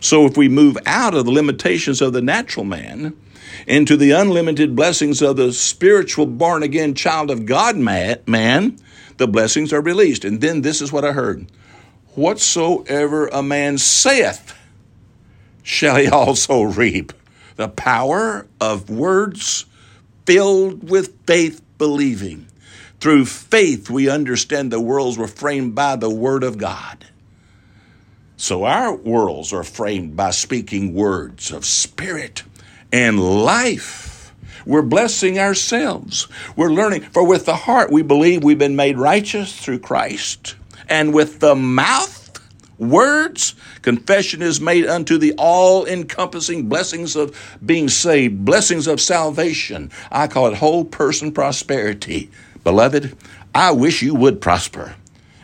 So 0.00 0.26
if 0.26 0.36
we 0.36 0.48
move 0.48 0.78
out 0.86 1.14
of 1.14 1.26
the 1.26 1.30
limitations 1.30 2.00
of 2.00 2.12
the 2.12 2.22
natural 2.22 2.64
man 2.64 3.16
into 3.66 3.96
the 3.96 4.10
unlimited 4.10 4.76
blessings 4.76 5.22
of 5.22 5.36
the 5.36 5.52
spiritual 5.52 6.26
born 6.26 6.62
again 6.62 6.94
child 6.94 7.30
of 7.30 7.46
God 7.46 7.76
man, 7.76 8.78
the 9.16 9.28
blessings 9.28 9.72
are 9.72 9.80
released. 9.80 10.24
And 10.24 10.40
then 10.40 10.62
this 10.62 10.80
is 10.80 10.92
what 10.92 11.04
I 11.04 11.12
heard 11.12 11.46
Whatsoever 12.14 13.26
a 13.28 13.42
man 13.42 13.78
saith, 13.78 14.56
shall 15.62 15.96
he 15.96 16.08
also 16.08 16.62
reap. 16.62 17.12
The 17.56 17.68
power 17.68 18.46
of 18.60 18.90
words 18.90 19.66
filled 20.26 20.88
with 20.88 21.14
faith 21.26 21.60
believing. 21.78 22.46
Through 23.00 23.26
faith, 23.26 23.90
we 23.90 24.08
understand 24.08 24.70
the 24.70 24.80
worlds 24.80 25.18
were 25.18 25.28
framed 25.28 25.74
by 25.74 25.96
the 25.96 26.10
Word 26.10 26.42
of 26.42 26.56
God. 26.56 27.04
So 28.36 28.64
our 28.64 28.94
worlds 28.94 29.52
are 29.52 29.64
framed 29.64 30.16
by 30.16 30.30
speaking 30.30 30.94
words 30.94 31.50
of 31.50 31.64
spirit 31.64 32.42
and 32.94 33.18
life. 33.18 34.32
We're 34.64 34.82
blessing 34.82 35.36
ourselves. 35.36 36.28
We're 36.54 36.70
learning. 36.70 37.00
For 37.02 37.26
with 37.26 37.44
the 37.44 37.56
heart 37.56 37.90
we 37.90 38.02
believe 38.02 38.44
we've 38.44 38.56
been 38.56 38.76
made 38.76 38.98
righteous 38.98 39.58
through 39.58 39.80
Christ, 39.80 40.54
and 40.88 41.12
with 41.12 41.40
the 41.40 41.56
mouth 41.56 42.38
words, 42.78 43.56
confession 43.82 44.42
is 44.42 44.60
made 44.60 44.86
unto 44.86 45.18
the 45.18 45.34
all 45.36 45.84
encompassing 45.84 46.68
blessings 46.68 47.16
of 47.16 47.36
being 47.66 47.88
saved, 47.88 48.44
blessings 48.44 48.86
of 48.86 49.00
salvation. 49.00 49.90
I 50.12 50.28
call 50.28 50.46
it 50.46 50.54
whole 50.54 50.84
person 50.84 51.32
prosperity. 51.32 52.30
Beloved, 52.62 53.16
I 53.52 53.72
wish 53.72 54.02
you 54.02 54.14
would 54.14 54.40
prosper 54.40 54.94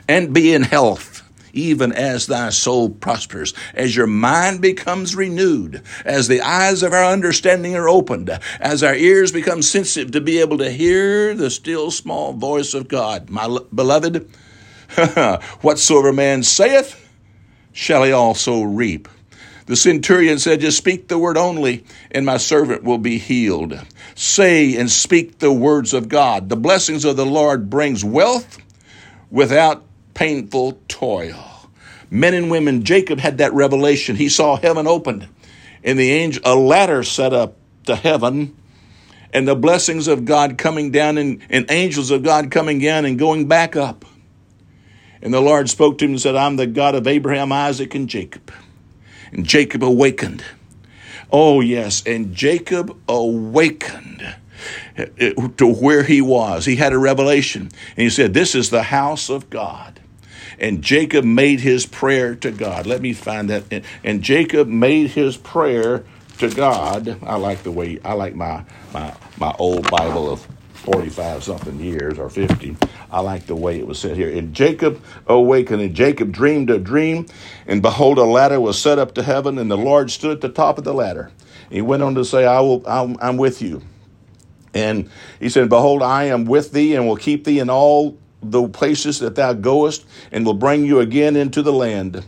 and 0.06 0.32
be 0.32 0.54
in 0.54 0.62
health. 0.62 1.19
Even 1.52 1.92
as 1.92 2.26
thy 2.26 2.50
soul 2.50 2.90
prospers, 2.90 3.54
as 3.74 3.96
your 3.96 4.06
mind 4.06 4.60
becomes 4.60 5.16
renewed, 5.16 5.82
as 6.04 6.28
the 6.28 6.40
eyes 6.40 6.82
of 6.82 6.92
our 6.92 7.04
understanding 7.04 7.74
are 7.76 7.88
opened, 7.88 8.38
as 8.60 8.82
our 8.82 8.94
ears 8.94 9.32
become 9.32 9.62
sensitive 9.62 10.12
to 10.12 10.20
be 10.20 10.40
able 10.40 10.58
to 10.58 10.70
hear 10.70 11.34
the 11.34 11.50
still 11.50 11.90
small 11.90 12.32
voice 12.32 12.74
of 12.74 12.88
God. 12.88 13.30
My 13.30 13.58
beloved, 13.74 14.28
whatsoever 15.60 16.12
man 16.12 16.42
saith, 16.42 17.08
shall 17.72 18.04
he 18.04 18.12
also 18.12 18.62
reap. 18.62 19.08
The 19.70 19.76
centurion 19.76 20.40
said, 20.40 20.62
Just 20.62 20.78
speak 20.78 21.06
the 21.06 21.16
word 21.16 21.36
only, 21.36 21.84
and 22.10 22.26
my 22.26 22.38
servant 22.38 22.82
will 22.82 22.98
be 22.98 23.18
healed. 23.18 23.78
Say 24.16 24.76
and 24.76 24.90
speak 24.90 25.38
the 25.38 25.52
words 25.52 25.94
of 25.94 26.08
God. 26.08 26.48
The 26.48 26.56
blessings 26.56 27.04
of 27.04 27.16
the 27.16 27.24
Lord 27.24 27.70
brings 27.70 28.04
wealth 28.04 28.58
without 29.30 29.84
painful 30.14 30.80
toil. 30.88 31.68
Men 32.10 32.34
and 32.34 32.50
women, 32.50 32.84
Jacob 32.84 33.20
had 33.20 33.38
that 33.38 33.52
revelation. 33.52 34.16
He 34.16 34.28
saw 34.28 34.56
heaven 34.56 34.86
opened, 34.86 35.28
and 35.84 35.98
the 35.98 36.10
angel 36.10 36.42
a 36.44 36.54
ladder 36.54 37.02
set 37.02 37.32
up 37.32 37.56
to 37.86 37.94
heaven, 37.94 38.56
and 39.32 39.46
the 39.46 39.54
blessings 39.54 40.08
of 40.08 40.24
God 40.24 40.58
coming 40.58 40.90
down, 40.90 41.18
and, 41.18 41.40
and 41.48 41.70
angels 41.70 42.10
of 42.10 42.22
God 42.22 42.50
coming 42.50 42.80
down 42.80 43.04
and 43.04 43.18
going 43.18 43.46
back 43.46 43.76
up. 43.76 44.04
And 45.22 45.32
the 45.32 45.40
Lord 45.40 45.68
spoke 45.68 45.98
to 45.98 46.04
him 46.04 46.12
and 46.12 46.20
said, 46.20 46.34
I'm 46.34 46.56
the 46.56 46.66
God 46.66 46.94
of 46.94 47.06
Abraham, 47.06 47.52
Isaac, 47.52 47.94
and 47.94 48.08
Jacob. 48.08 48.52
And 49.32 49.46
Jacob 49.46 49.84
awakened. 49.84 50.42
Oh, 51.30 51.60
yes. 51.60 52.02
And 52.06 52.34
Jacob 52.34 52.96
awakened 53.08 54.34
to 55.56 55.66
where 55.66 56.02
he 56.02 56.20
was. 56.20 56.64
He 56.64 56.76
had 56.76 56.92
a 56.92 56.98
revelation. 56.98 57.62
And 57.62 58.02
he 58.02 58.10
said, 58.10 58.34
This 58.34 58.54
is 58.54 58.70
the 58.70 58.82
house 58.82 59.28
of 59.28 59.50
God. 59.50 59.99
And 60.60 60.82
Jacob 60.82 61.24
made 61.24 61.60
his 61.60 61.86
prayer 61.86 62.34
to 62.36 62.50
God. 62.50 62.86
Let 62.86 63.00
me 63.00 63.14
find 63.14 63.50
that. 63.50 63.82
And 64.04 64.22
Jacob 64.22 64.68
made 64.68 65.10
his 65.10 65.36
prayer 65.36 66.04
to 66.38 66.50
God. 66.50 67.18
I 67.22 67.36
like 67.36 67.62
the 67.62 67.70
way, 67.70 67.98
I 68.04 68.12
like 68.12 68.34
my, 68.34 68.64
my, 68.92 69.14
my 69.38 69.54
old 69.58 69.90
Bible 69.90 70.30
of 70.30 70.46
45 70.74 71.44
something 71.44 71.78
years 71.80 72.18
or 72.18 72.30
50. 72.30 72.76
I 73.10 73.20
like 73.20 73.46
the 73.46 73.54
way 73.54 73.78
it 73.78 73.86
was 73.86 73.98
said 73.98 74.16
here. 74.16 74.30
And 74.36 74.54
Jacob 74.54 75.02
awakened, 75.26 75.82
and 75.82 75.94
Jacob 75.94 76.32
dreamed 76.32 76.70
a 76.70 76.78
dream, 76.78 77.26
and 77.66 77.82
behold, 77.82 78.18
a 78.18 78.24
ladder 78.24 78.60
was 78.60 78.80
set 78.80 78.98
up 78.98 79.14
to 79.14 79.22
heaven, 79.22 79.58
and 79.58 79.70
the 79.70 79.76
Lord 79.76 80.10
stood 80.10 80.32
at 80.32 80.40
the 80.40 80.48
top 80.48 80.78
of 80.78 80.84
the 80.84 80.94
ladder. 80.94 81.30
And 81.64 81.74
he 81.74 81.82
went 81.82 82.02
on 82.02 82.14
to 82.14 82.24
say, 82.24 82.46
I 82.46 82.60
will, 82.60 82.82
I'm, 82.86 83.16
I'm 83.20 83.36
with 83.36 83.60
you. 83.60 83.82
And 84.72 85.10
he 85.38 85.48
said, 85.48 85.68
Behold, 85.68 86.02
I 86.02 86.24
am 86.24 86.46
with 86.46 86.72
thee, 86.72 86.94
and 86.94 87.06
will 87.06 87.16
keep 87.16 87.44
thee 87.44 87.58
in 87.58 87.68
all 87.68 88.16
the 88.42 88.68
places 88.68 89.18
that 89.20 89.34
thou 89.34 89.52
goest, 89.52 90.04
and 90.32 90.44
will 90.44 90.54
bring 90.54 90.84
you 90.84 91.00
again 91.00 91.36
into 91.36 91.62
the 91.62 91.72
land. 91.72 92.24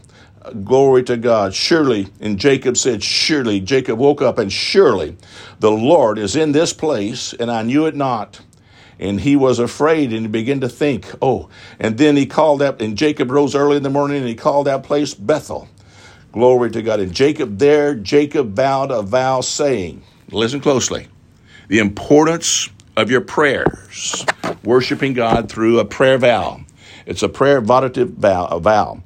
Glory 0.64 1.04
to 1.04 1.16
God. 1.16 1.54
Surely, 1.54 2.08
and 2.20 2.38
Jacob 2.38 2.76
said, 2.76 3.02
Surely, 3.02 3.60
Jacob 3.60 3.98
woke 3.98 4.20
up, 4.20 4.38
and 4.38 4.52
surely 4.52 5.16
the 5.60 5.70
Lord 5.70 6.18
is 6.18 6.34
in 6.34 6.52
this 6.52 6.72
place, 6.72 7.32
and 7.32 7.50
I 7.50 7.62
knew 7.62 7.86
it 7.86 7.94
not. 7.94 8.40
And 8.98 9.20
he 9.20 9.34
was 9.34 9.58
afraid 9.58 10.12
and 10.12 10.22
he 10.22 10.28
began 10.28 10.60
to 10.60 10.68
think, 10.68 11.10
Oh, 11.20 11.48
and 11.80 11.98
then 11.98 12.16
he 12.16 12.26
called 12.26 12.60
that, 12.60 12.80
and 12.80 12.96
Jacob 12.96 13.30
rose 13.30 13.54
early 13.54 13.76
in 13.76 13.82
the 13.82 13.90
morning 13.90 14.18
and 14.18 14.28
he 14.28 14.34
called 14.34 14.66
that 14.68 14.84
place 14.84 15.12
Bethel. 15.12 15.68
Glory 16.30 16.70
to 16.70 16.82
God. 16.82 17.00
And 17.00 17.12
Jacob 17.12 17.58
there, 17.58 17.94
Jacob 17.94 18.54
vowed 18.54 18.90
a 18.90 19.02
vow 19.02 19.40
saying, 19.40 20.02
Listen 20.30 20.60
closely, 20.60 21.08
the 21.68 21.78
importance 21.78 22.70
of 22.96 23.10
your 23.10 23.20
prayers, 23.20 24.24
worshiping 24.64 25.14
God 25.14 25.48
through 25.48 25.78
a 25.78 25.84
prayer 25.84 26.18
vow. 26.18 26.60
It's 27.06 27.22
a 27.22 27.28
prayer 27.28 27.60
votive 27.60 28.10
vow, 28.10 28.46
a 28.46 28.60
vow 28.60 29.02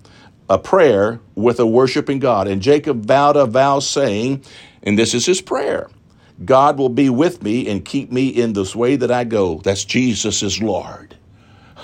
a 0.48 0.58
prayer 0.58 1.20
with 1.34 1.58
a 1.60 1.66
worshiping 1.66 2.18
God. 2.18 2.48
And 2.48 2.62
Jacob 2.62 3.06
vowed 3.06 3.36
a 3.36 3.46
vow 3.46 3.80
saying, 3.80 4.44
and 4.82 4.98
this 4.98 5.14
is 5.14 5.26
his 5.26 5.40
prayer 5.40 5.88
God 6.44 6.76
will 6.76 6.90
be 6.90 7.08
with 7.08 7.42
me 7.42 7.66
and 7.68 7.82
keep 7.84 8.12
me 8.12 8.28
in 8.28 8.52
this 8.52 8.76
way 8.76 8.96
that 8.96 9.10
I 9.10 9.24
go. 9.24 9.58
That's 9.64 9.84
Jesus 9.84 10.42
is 10.42 10.60
Lord. 10.60 11.16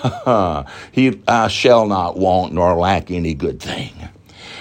he, 0.91 1.21
I 1.27 1.47
shall 1.47 1.87
not 1.87 2.17
want 2.17 2.53
nor 2.53 2.75
lack 2.75 3.09
any 3.09 3.33
good 3.33 3.59
thing. 3.59 3.91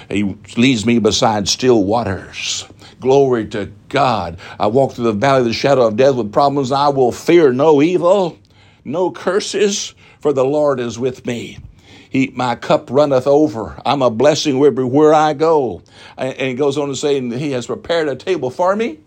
He 0.08 0.36
leads 0.56 0.86
me 0.86 0.98
beside 0.98 1.46
still 1.46 1.84
waters. 1.84 2.66
Glory 3.02 3.48
to 3.48 3.72
God. 3.88 4.38
I 4.60 4.68
walk 4.68 4.92
through 4.92 5.06
the 5.06 5.12
valley 5.12 5.40
of 5.40 5.46
the 5.46 5.52
shadow 5.52 5.88
of 5.88 5.96
death 5.96 6.14
with 6.14 6.32
problems. 6.32 6.70
I 6.70 6.86
will 6.90 7.10
fear 7.10 7.52
no 7.52 7.82
evil, 7.82 8.38
no 8.84 9.10
curses, 9.10 9.96
for 10.20 10.32
the 10.32 10.44
Lord 10.44 10.78
is 10.78 11.00
with 11.00 11.26
me. 11.26 11.58
He, 12.10 12.28
my 12.28 12.54
cup 12.54 12.90
runneth 12.92 13.26
over. 13.26 13.76
I'm 13.84 14.02
a 14.02 14.10
blessing 14.10 14.64
everywhere 14.64 15.12
I 15.12 15.32
go. 15.32 15.82
And 16.16 16.36
he 16.36 16.54
goes 16.54 16.78
on 16.78 16.90
to 16.90 16.94
say, 16.94 17.20
He 17.20 17.50
has 17.50 17.66
prepared 17.66 18.06
a 18.06 18.14
table 18.14 18.50
for 18.50 18.76
me 18.76 19.00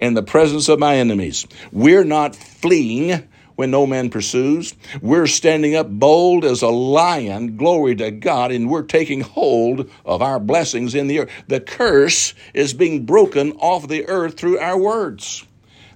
in 0.00 0.14
the 0.14 0.22
presence 0.22 0.70
of 0.70 0.78
my 0.78 0.96
enemies. 0.96 1.46
We're 1.72 2.04
not 2.04 2.34
fleeing 2.34 3.28
when 3.56 3.70
no 3.70 3.86
man 3.86 4.10
pursues. 4.10 4.74
We're 5.00 5.26
standing 5.26 5.74
up 5.74 5.90
bold 5.90 6.44
as 6.44 6.62
a 6.62 6.68
lion, 6.68 7.56
glory 7.56 7.94
to 7.96 8.10
God, 8.10 8.52
and 8.52 8.70
we're 8.70 8.82
taking 8.82 9.20
hold 9.20 9.90
of 10.04 10.22
our 10.22 10.40
blessings 10.40 10.94
in 10.94 11.06
the 11.06 11.20
earth. 11.20 11.30
The 11.48 11.60
curse 11.60 12.34
is 12.54 12.74
being 12.74 13.04
broken 13.04 13.52
off 13.52 13.88
the 13.88 14.06
earth 14.08 14.36
through 14.38 14.58
our 14.58 14.78
words. 14.78 15.44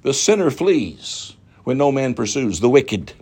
The 0.02 0.14
sinner 0.14 0.50
flees 0.50 1.34
when 1.64 1.78
no 1.78 1.90
man 1.90 2.14
pursues, 2.14 2.60
the 2.60 2.70
wicked. 2.70 3.12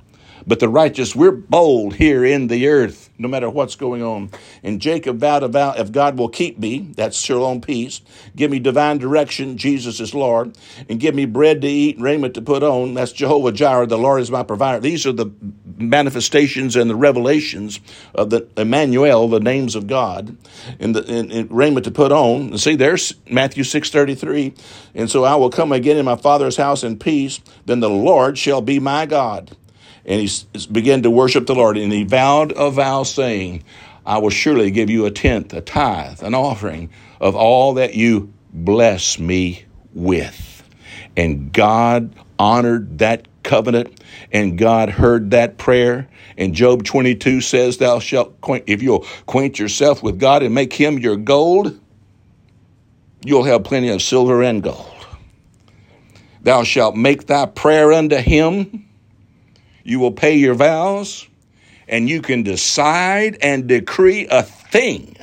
But 0.47 0.61
the 0.61 0.69
righteous, 0.69 1.17
we're 1.17 1.33
bold 1.33 1.95
here 1.95 2.25
in 2.25 2.49
the 2.49 2.69
earth, 2.69 3.09
no 3.17 3.29
matter 3.29 3.49
what's 3.49 3.77
going 3.77 4.03
on. 4.03 4.31
And 4.63 4.81
Jacob 4.81 5.19
vowed 5.19 5.43
a 5.43 5.49
vow, 5.49 5.75
if 5.77 5.91
God 5.91 6.19
will 6.19 6.29
keep 6.29 6.59
me, 6.59 6.93
that's 6.97 7.19
shalom 7.19 7.63
peace, 7.63 8.03
give 8.37 8.51
me 8.51 8.59
divine 8.59 8.99
direction, 8.99 9.57
Jesus 9.57 10.01
is 10.01 10.15
Lord, 10.15 10.57
and 10.89 11.01
give 11.01 11.15
me 11.15 11.25
bread 11.25 11.63
to 11.63 11.69
eat 11.69 11.97
and 11.97 12.05
raiment 12.05 12.35
to 12.35 12.43
put 12.43 12.63
on, 12.63 12.93
that's 12.93 13.13
Jehovah 13.13 13.53
Jireh, 13.53 13.87
the 13.87 13.97
Lord 13.97 14.21
is 14.21 14.31
my 14.31 14.43
provider. 14.43 14.81
These 14.81 15.07
are 15.07 15.13
the 15.13 15.31
manifestations 15.79 16.77
and 16.77 16.91
the 16.91 16.97
revelations 16.97 17.81
of 18.15 18.29
the 18.29 18.47
Emmanuel, 18.57 19.29
the 19.29 19.41
names 19.41 19.75
of 19.75 19.87
God, 19.87 20.37
and 20.79 20.95
the 20.95 21.05
and, 21.05 21.33
and 21.33 21.51
raiment 21.51 21.85
to 21.85 21.91
put 21.91 22.13
on. 22.13 22.49
And 22.49 22.61
see, 22.61 22.77
there's 22.77 23.15
Matthew 23.31 23.65
6.33. 23.65 24.57
And 24.95 25.11
so 25.11 25.25
I 25.25 25.35
will 25.37 25.51
come 25.51 25.73
again 25.73 25.97
in 25.97 26.05
my 26.05 26.17
Father's 26.17 26.57
house 26.57 26.85
in 26.85 26.99
peace, 26.99 27.41
then 27.65 27.81
the 27.81 27.91
Lord 27.91 28.39
shall 28.39 28.61
be 28.61 28.79
my 28.79 29.07
God 29.07 29.57
and 30.05 30.21
he 30.21 30.67
began 30.71 31.03
to 31.03 31.11
worship 31.11 31.47
the 31.47 31.55
Lord. 31.55 31.77
And 31.77 31.93
he 31.93 32.05
vowed 32.05 32.53
a 32.53 32.71
vow, 32.71 33.03
saying, 33.03 33.65
I 34.07 34.19
will 34.19 34.31
surely 34.31 34.71
give 34.71 34.91
you 34.91 35.07
a 35.07 35.11
tenth, 35.11 35.53
a 35.53 35.61
tithe, 35.61 36.23
an 36.23 36.35
offering 36.35 36.91
of 37.21 37.35
all 37.35 37.75
that 37.75 37.95
you 37.95 38.33
bless 38.53 39.19
me 39.19 39.65
with. 39.95 40.69
And 41.17 41.53
God 41.53 42.15
honored 42.39 42.99
that 42.99 43.29
covenant, 43.43 44.01
and 44.33 44.59
God 44.59 44.91
heard 44.91 45.31
that 45.31 45.59
prayer. 45.59 46.09
And 46.37 46.55
Job 46.55 46.85
22 46.85 47.41
says, 47.41 47.79
Thou 47.79 48.01
shalt, 48.01 48.37
if 48.67 48.83
you'll 48.83 49.07
acquaint 49.21 49.59
yourself 49.59 50.03
with 50.03 50.19
God 50.19 50.43
and 50.43 50.55
make 50.55 50.73
him 50.73 50.99
your 50.99 51.17
gold, 51.17 51.79
you'll 53.25 53.45
have 53.45 53.65
plenty 53.65 53.89
of 53.91 54.03
silver 54.03 54.43
and 54.43 54.63
gold. 54.63 54.91
Thou 56.43 56.63
shalt 56.63 56.97
make 56.97 57.27
thy 57.27 57.47
prayer 57.47 57.93
unto 57.93 58.17
him. 58.17 58.87
You 59.85 60.01
will 60.01 60.13
pay 60.13 60.35
your 60.37 60.55
vows, 60.55 61.29
and 61.87 62.09
you 62.09 62.23
can 62.23 62.43
decide 62.43 63.37
and 63.43 63.67
decree 63.67 64.27
a 64.31 64.43
thing, 64.43 65.17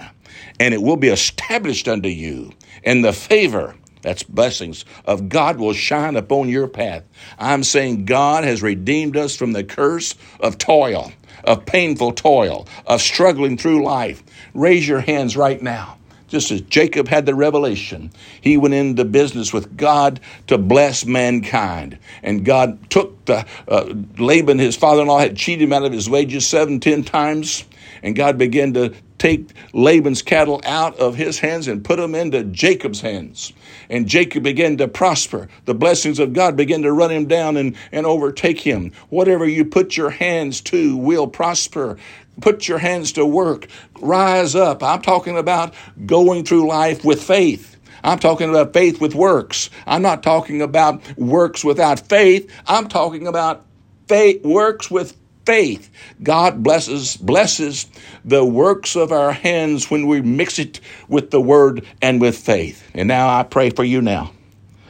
and 0.60 0.74
it 0.74 0.82
will 0.82 0.98
be 0.98 1.10
established 1.10 1.88
unto 1.88 2.10
you. 2.10 2.53
And 2.84 3.03
the 3.03 3.12
favor, 3.12 3.75
that's 4.03 4.22
blessings, 4.22 4.86
of 5.06 5.30
God 5.30 5.58
will 5.58 5.74
shine 5.74 6.15
upon 6.15 6.48
your 6.48 6.68
path. 6.68 7.03
I'm 7.39 7.63
saying 7.63 8.06
God 8.06 8.44
has 8.44 8.62
redeemed 8.62 9.18
us 9.18 9.36
from 9.36 9.53
the 9.53 9.63
curse 9.63 10.13
of 10.39 10.60
toil, 10.60 11.12
of 11.44 11.65
painful 11.65 12.13
toil, 12.13 12.68
of 12.86 13.01
struggling 13.01 13.58
through 13.58 13.84
life. 13.84 14.24
Raise 14.53 14.88
your 14.88 15.01
hands 15.01 15.36
right 15.36 15.62
now 15.62 15.98
just 16.31 16.50
as 16.50 16.61
Jacob 16.61 17.07
had 17.07 17.25
the 17.25 17.35
revelation, 17.35 18.11
he 18.39 18.57
went 18.57 18.73
into 18.73 19.05
business 19.05 19.53
with 19.53 19.77
God 19.77 20.19
to 20.47 20.57
bless 20.57 21.05
mankind. 21.05 22.00
And 22.23 22.45
God 22.45 22.89
took 22.89 23.25
the 23.25 23.45
uh, 23.67 23.93
Laban, 24.17 24.57
his 24.57 24.75
father-in-law, 24.75 25.19
had 25.19 25.35
cheated 25.35 25.63
him 25.63 25.73
out 25.73 25.83
of 25.83 25.91
his 25.91 26.09
wages 26.09 26.47
seven, 26.47 26.79
ten 26.79 27.03
times, 27.03 27.65
and 28.01 28.15
God 28.15 28.38
began 28.38 28.73
to 28.73 28.93
take 29.21 29.51
Laban's 29.71 30.23
cattle 30.23 30.59
out 30.65 30.97
of 30.97 31.15
his 31.15 31.38
hands 31.38 31.67
and 31.67 31.85
put 31.85 31.97
them 31.97 32.15
into 32.15 32.43
Jacob's 32.45 33.01
hands. 33.01 33.53
And 33.88 34.07
Jacob 34.07 34.41
began 34.41 34.77
to 34.77 34.88
prosper. 34.88 35.47
The 35.65 35.75
blessings 35.75 36.17
of 36.17 36.33
God 36.33 36.57
began 36.57 36.81
to 36.81 36.91
run 36.91 37.11
him 37.11 37.27
down 37.27 37.55
and, 37.55 37.75
and 37.91 38.07
overtake 38.07 38.59
him. 38.59 38.91
Whatever 39.09 39.45
you 39.45 39.63
put 39.63 39.95
your 39.95 40.09
hands 40.09 40.59
to 40.61 40.97
will 40.97 41.27
prosper. 41.27 41.97
Put 42.39 42.67
your 42.67 42.77
hands 42.77 43.11
to 43.13 43.25
work. 43.25 43.67
Rise 44.00 44.55
up. 44.55 44.81
I'm 44.81 45.01
talking 45.01 45.38
about 45.38 45.73
going 46.05 46.45
through 46.45 46.67
life 46.67 47.03
with 47.03 47.21
faith. 47.21 47.77
I'm 48.03 48.19
talking 48.19 48.50
about 48.50 48.73
faith 48.73 49.00
with 49.00 49.13
works. 49.13 49.69
I'm 49.85 50.01
not 50.01 50.23
talking 50.23 50.61
about 50.61 51.01
works 51.17 51.63
without 51.63 52.00
faith. 52.00 52.51
I'm 52.67 52.88
talking 52.88 53.27
about 53.27 53.65
faith 54.07 54.43
works 54.43 54.89
with 54.89 55.15
faith. 55.45 55.89
God 56.23 56.63
blesses 56.63 57.17
blesses 57.17 57.88
the 58.25 58.45
works 58.45 58.95
of 58.95 59.11
our 59.11 59.31
hands 59.31 59.89
when 59.89 60.07
we 60.07 60.21
mix 60.21 60.59
it 60.59 60.79
with 61.07 61.31
the 61.31 61.41
word 61.41 61.85
and 62.01 62.21
with 62.21 62.38
faith. 62.38 62.89
And 62.93 63.07
now 63.07 63.29
I 63.29 63.43
pray 63.43 63.69
for 63.69 63.83
you 63.83 64.01
now. 64.01 64.31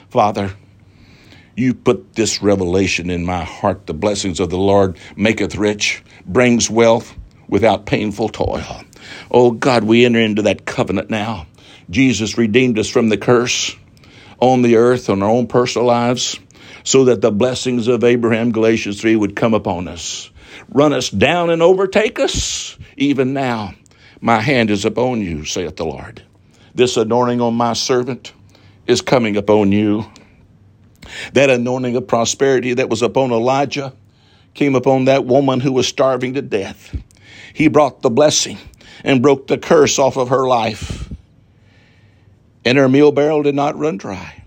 Father, 0.09 0.53
you 1.55 1.73
put 1.73 2.15
this 2.15 2.41
revelation 2.41 3.09
in 3.09 3.25
my 3.25 3.43
heart. 3.43 3.85
The 3.87 3.93
blessings 3.93 4.39
of 4.39 4.49
the 4.49 4.57
Lord 4.57 4.97
maketh 5.15 5.55
rich, 5.55 6.03
brings 6.25 6.69
wealth, 6.69 7.15
without 7.51 7.85
painful 7.85 8.29
toil. 8.29 8.81
Oh 9.29 9.51
God, 9.51 9.83
we 9.83 10.05
enter 10.05 10.19
into 10.19 10.41
that 10.43 10.65
covenant 10.65 11.11
now. 11.11 11.45
Jesus 11.91 12.37
redeemed 12.37 12.79
us 12.79 12.89
from 12.89 13.09
the 13.09 13.17
curse 13.17 13.75
on 14.39 14.63
the 14.63 14.77
earth, 14.77 15.09
on 15.09 15.21
our 15.21 15.29
own 15.29 15.45
personal 15.45 15.85
lives, 15.85 16.39
so 16.83 17.05
that 17.05 17.21
the 17.21 17.31
blessings 17.31 17.87
of 17.87 18.03
Abraham, 18.03 18.51
Galatians 18.51 18.99
3, 18.99 19.15
would 19.15 19.35
come 19.35 19.53
upon 19.53 19.87
us, 19.87 20.31
run 20.69 20.93
us 20.93 21.09
down 21.09 21.51
and 21.51 21.61
overtake 21.61 22.19
us. 22.19 22.77
Even 22.97 23.33
now, 23.33 23.73
my 24.19 24.39
hand 24.39 24.71
is 24.71 24.85
upon 24.85 25.21
you, 25.21 25.45
saith 25.45 25.75
the 25.75 25.85
Lord. 25.85 26.23
This 26.73 26.95
anointing 26.95 27.41
on 27.41 27.53
my 27.53 27.73
servant 27.73 28.33
is 28.87 29.01
coming 29.01 29.35
upon 29.35 29.71
you. 29.71 30.05
That 31.33 31.49
anointing 31.49 31.97
of 31.97 32.07
prosperity 32.07 32.75
that 32.75 32.89
was 32.89 33.01
upon 33.01 33.31
Elijah 33.31 33.93
came 34.53 34.75
upon 34.75 35.05
that 35.05 35.25
woman 35.25 35.59
who 35.59 35.73
was 35.73 35.87
starving 35.87 36.35
to 36.35 36.41
death. 36.41 36.95
He 37.53 37.67
brought 37.67 38.01
the 38.01 38.09
blessing 38.09 38.57
and 39.03 39.21
broke 39.21 39.47
the 39.47 39.57
curse 39.57 39.99
off 39.99 40.17
of 40.17 40.29
her 40.29 40.47
life. 40.47 41.11
And 42.63 42.77
her 42.77 42.89
meal 42.89 43.11
barrel 43.11 43.43
did 43.43 43.55
not 43.55 43.77
run 43.77 43.97
dry, 43.97 44.43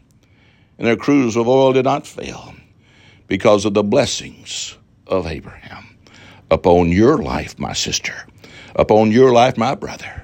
and 0.79 0.87
her 0.87 0.97
cruse 0.97 1.37
of 1.37 1.49
oil 1.49 1.73
did 1.73 1.85
not 1.85 2.07
fail 2.07 2.55
because 3.27 3.65
of 3.65 3.75
the 3.75 3.83
blessings 3.83 4.77
of 5.07 5.27
Abraham 5.27 5.97
upon 6.51 6.93
your 6.93 7.19
life, 7.19 7.59
my 7.59 7.73
sister, 7.73 8.15
upon 8.77 9.11
your 9.11 9.33
life, 9.33 9.57
my 9.57 9.75
brother. 9.75 10.23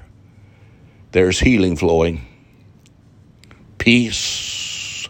There's 1.11 1.39
healing 1.39 1.75
flowing, 1.75 2.25
peace 3.77 5.09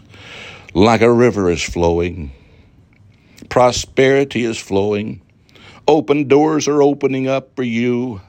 like 0.74 1.02
a 1.02 1.12
river 1.12 1.50
is 1.50 1.62
flowing, 1.62 2.32
prosperity 3.48 4.44
is 4.44 4.58
flowing 4.58 5.21
Open 5.86 6.28
doors 6.28 6.68
are 6.68 6.82
opening 6.82 7.28
up 7.28 7.56
for 7.56 7.62
you. 7.62 8.20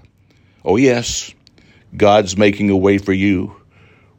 Oh, 0.65 0.77
yes, 0.77 1.33
God's 1.95 2.37
making 2.37 2.69
a 2.69 2.77
way 2.77 2.97
for 2.97 3.13
you 3.13 3.55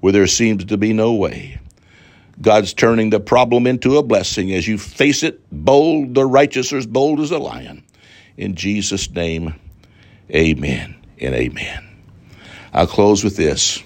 where 0.00 0.12
there 0.12 0.26
seems 0.26 0.66
to 0.66 0.76
be 0.76 0.92
no 0.92 1.14
way. 1.14 1.58
God's 2.40 2.74
turning 2.74 3.10
the 3.10 3.20
problem 3.20 3.66
into 3.66 3.96
a 3.96 4.02
blessing 4.02 4.52
as 4.52 4.66
you 4.66 4.76
face 4.76 5.22
it 5.22 5.40
bold, 5.50 6.14
the 6.14 6.26
righteous 6.26 6.72
are 6.72 6.78
as 6.78 6.86
bold 6.86 7.20
as 7.20 7.30
a 7.30 7.38
lion. 7.38 7.84
In 8.36 8.54
Jesus' 8.54 9.10
name, 9.10 9.54
amen 10.30 10.96
and 11.20 11.34
amen. 11.34 11.88
I'll 12.72 12.86
close 12.86 13.22
with 13.22 13.36
this. 13.36 13.82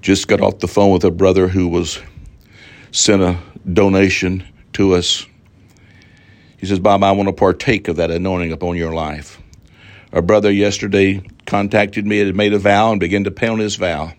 Just 0.00 0.28
got 0.28 0.40
off 0.40 0.60
the 0.60 0.68
phone 0.68 0.92
with 0.92 1.04
a 1.04 1.10
brother 1.10 1.48
who 1.48 1.68
was 1.68 2.00
sent 2.92 3.22
a 3.22 3.38
donation 3.70 4.46
to 4.74 4.94
us 4.94 5.26
he 6.64 6.68
says, 6.68 6.80
Bob, 6.80 7.04
I 7.04 7.12
want 7.12 7.28
to 7.28 7.34
partake 7.34 7.88
of 7.88 7.96
that 7.96 8.10
anointing 8.10 8.50
upon 8.50 8.78
your 8.78 8.94
life. 8.94 9.38
A 10.12 10.22
brother 10.22 10.50
yesterday 10.50 11.20
contacted 11.44 12.06
me 12.06 12.20
and 12.20 12.28
had 12.28 12.36
made 12.36 12.54
a 12.54 12.58
vow 12.58 12.90
and 12.90 12.98
began 12.98 13.24
to 13.24 13.30
pay 13.30 13.48
on 13.48 13.58
his 13.58 13.76
vow. 13.76 14.14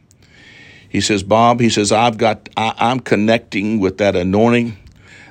He 0.88 1.02
says, 1.02 1.24
Bob, 1.24 1.60
he 1.60 1.72
says, 1.72 1.92
I've 1.92 2.20
got, 2.20 2.48
I, 2.56 2.76
I'm 2.78 3.00
connecting 3.00 3.80
with 3.80 3.98
that 3.98 4.16
anointing, 4.16 4.78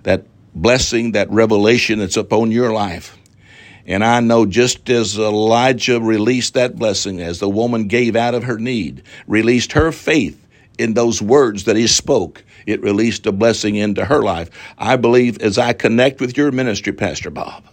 that 0.02 0.26
blessing, 0.56 1.12
that 1.12 1.30
revelation 1.30 2.00
that's 2.00 2.16
upon 2.16 2.50
your 2.50 2.72
life. 2.72 3.16
And 3.86 4.02
I 4.02 4.18
know 4.18 4.44
just 4.44 4.90
as 4.90 5.16
Elijah 5.16 6.00
released 6.00 6.54
that 6.54 6.74
blessing, 6.74 7.20
as 7.20 7.38
the 7.38 7.48
woman 7.48 7.86
gave 7.86 8.16
out 8.16 8.34
of 8.34 8.42
her 8.42 8.58
need, 8.58 9.04
released 9.28 9.70
her 9.74 9.92
faith 9.92 10.43
in 10.78 10.94
those 10.94 11.22
words 11.22 11.64
that 11.64 11.76
he 11.76 11.86
spoke, 11.86 12.44
it 12.66 12.82
released 12.82 13.26
a 13.26 13.32
blessing 13.32 13.76
into 13.76 14.04
her 14.04 14.22
life. 14.22 14.50
I 14.78 14.96
believe 14.96 15.40
as 15.40 15.58
I 15.58 15.72
connect 15.72 16.20
with 16.20 16.36
your 16.36 16.50
ministry, 16.52 16.92
Pastor 16.92 17.30
Bob, 17.30 17.64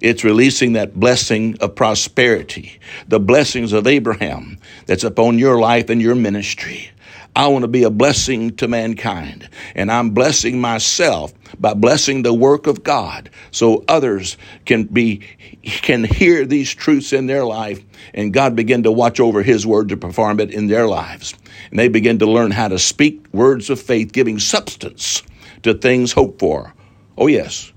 it's 0.00 0.22
releasing 0.24 0.74
that 0.74 0.98
blessing 0.98 1.56
of 1.60 1.74
prosperity, 1.74 2.78
the 3.08 3.18
blessings 3.18 3.72
of 3.72 3.86
Abraham 3.86 4.58
that's 4.86 5.04
upon 5.04 5.38
your 5.38 5.58
life 5.58 5.90
and 5.90 6.00
your 6.00 6.14
ministry. 6.14 6.90
I 7.38 7.46
want 7.46 7.62
to 7.62 7.68
be 7.68 7.84
a 7.84 7.90
blessing 7.90 8.56
to 8.56 8.66
mankind. 8.66 9.48
And 9.76 9.92
I'm 9.92 10.10
blessing 10.10 10.60
myself 10.60 11.32
by 11.60 11.72
blessing 11.72 12.22
the 12.22 12.34
work 12.34 12.66
of 12.66 12.82
God 12.82 13.30
so 13.52 13.84
others 13.86 14.36
can 14.64 14.84
be, 14.84 15.22
can 15.62 16.02
hear 16.02 16.44
these 16.44 16.74
truths 16.74 17.12
in 17.12 17.28
their 17.28 17.44
life 17.44 17.80
and 18.12 18.32
God 18.34 18.56
begin 18.56 18.82
to 18.82 18.90
watch 18.90 19.20
over 19.20 19.44
His 19.44 19.64
word 19.64 19.88
to 19.90 19.96
perform 19.96 20.40
it 20.40 20.52
in 20.52 20.66
their 20.66 20.88
lives. 20.88 21.32
And 21.70 21.78
they 21.78 21.86
begin 21.86 22.18
to 22.18 22.26
learn 22.26 22.50
how 22.50 22.66
to 22.66 22.78
speak 22.80 23.24
words 23.32 23.70
of 23.70 23.80
faith, 23.80 24.10
giving 24.10 24.40
substance 24.40 25.22
to 25.62 25.74
things 25.74 26.10
hoped 26.10 26.40
for. 26.40 26.74
Oh, 27.16 27.28
yes. 27.28 27.72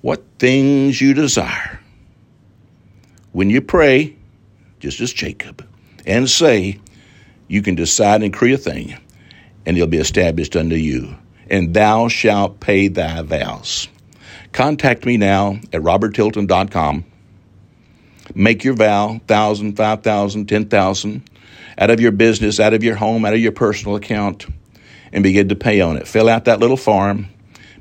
What 0.00 0.24
things 0.40 1.00
you 1.00 1.14
desire. 1.14 1.78
When 3.30 3.50
you 3.50 3.62
pray, 3.62 4.16
just 4.80 5.00
as 5.00 5.12
Jacob, 5.12 5.64
and 6.04 6.28
say, 6.28 6.80
you 7.48 7.62
can 7.62 7.74
decide 7.74 8.22
and 8.22 8.32
decree 8.32 8.52
a 8.52 8.58
thing, 8.58 8.96
and 9.64 9.76
it'll 9.76 9.88
be 9.88 9.98
established 9.98 10.56
unto 10.56 10.76
you. 10.76 11.16
And 11.48 11.74
thou 11.74 12.08
shalt 12.08 12.60
pay 12.60 12.88
thy 12.88 13.22
vows. 13.22 13.88
Contact 14.52 15.04
me 15.06 15.16
now 15.16 15.60
at 15.72 15.82
roberttilton.com. 15.82 17.04
Make 18.34 18.64
your 18.64 18.74
vow, 18.74 19.20
thousand, 19.28 19.76
five 19.76 20.02
thousand, 20.02 20.46
ten 20.48 20.68
thousand, 20.68 21.30
out 21.78 21.90
of 21.90 22.00
your 22.00 22.10
business, 22.12 22.58
out 22.58 22.74
of 22.74 22.82
your 22.82 22.96
home, 22.96 23.24
out 23.24 23.34
of 23.34 23.40
your 23.40 23.52
personal 23.52 23.96
account, 23.96 24.46
and 25.12 25.22
begin 25.22 25.48
to 25.50 25.56
pay 25.56 25.80
on 25.80 25.96
it. 25.96 26.08
Fill 26.08 26.28
out 26.28 26.46
that 26.46 26.58
little 26.58 26.76
form. 26.76 27.28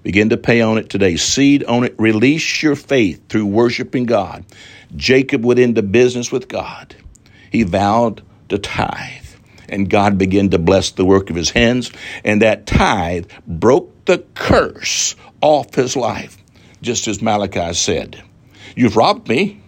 Begin 0.04 0.30
to 0.30 0.38
pay 0.38 0.62
on 0.62 0.78
it 0.78 0.90
today. 0.90 1.16
Seed 1.16 1.64
on 1.64 1.84
it. 1.84 1.96
Release 1.98 2.62
your 2.62 2.76
faith 2.76 3.28
through 3.28 3.48
worshiping 3.48 4.06
God. 4.06 4.46
Jacob 4.96 5.44
went 5.44 5.60
into 5.60 5.82
business 5.82 6.32
with 6.32 6.48
God. 6.48 6.96
He 7.52 7.64
vowed 7.64 8.22
to 8.50 8.60
tithe 8.60 9.25
and 9.70 9.90
God 9.90 10.18
began 10.18 10.50
to 10.50 10.58
bless 10.58 10.92
the 10.92 11.06
work 11.06 11.30
of 11.30 11.36
his 11.36 11.52
hands, 11.52 11.92
and 12.24 12.42
that 12.42 12.66
tithe 12.66 13.30
broke 13.48 14.06
the 14.06 14.20
curse 14.34 15.16
off 15.42 15.76
his 15.76 15.96
life, 15.96 16.38
just 16.82 17.08
as 17.08 17.22
Malachi 17.22 17.74
said. 17.74 18.24
You've 18.76 18.96
robbed 18.96 19.28
me, 19.28 19.62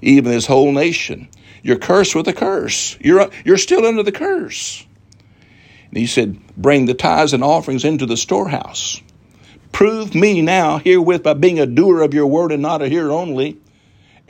even 0.00 0.30
this 0.30 0.46
whole 0.46 0.72
nation. 0.72 1.28
You're 1.62 1.78
cursed 1.78 2.14
with 2.14 2.28
a 2.28 2.32
curse. 2.32 2.96
You're, 3.00 3.30
you're 3.44 3.58
still 3.58 3.86
under 3.86 4.02
the 4.02 4.12
curse. 4.12 4.84
And 5.90 5.98
he 5.98 6.06
said, 6.06 6.38
Bring 6.56 6.86
the 6.86 6.94
tithes 6.94 7.32
and 7.32 7.44
offerings 7.44 7.84
into 7.84 8.06
the 8.06 8.16
storehouse. 8.16 9.00
Prove 9.70 10.14
me 10.14 10.42
now 10.42 10.78
herewith 10.78 11.22
by 11.22 11.34
being 11.34 11.60
a 11.60 11.66
doer 11.66 12.02
of 12.02 12.14
your 12.14 12.26
word 12.26 12.52
and 12.52 12.62
not 12.62 12.82
a 12.82 12.88
hearer 12.88 13.10
only 13.10 13.58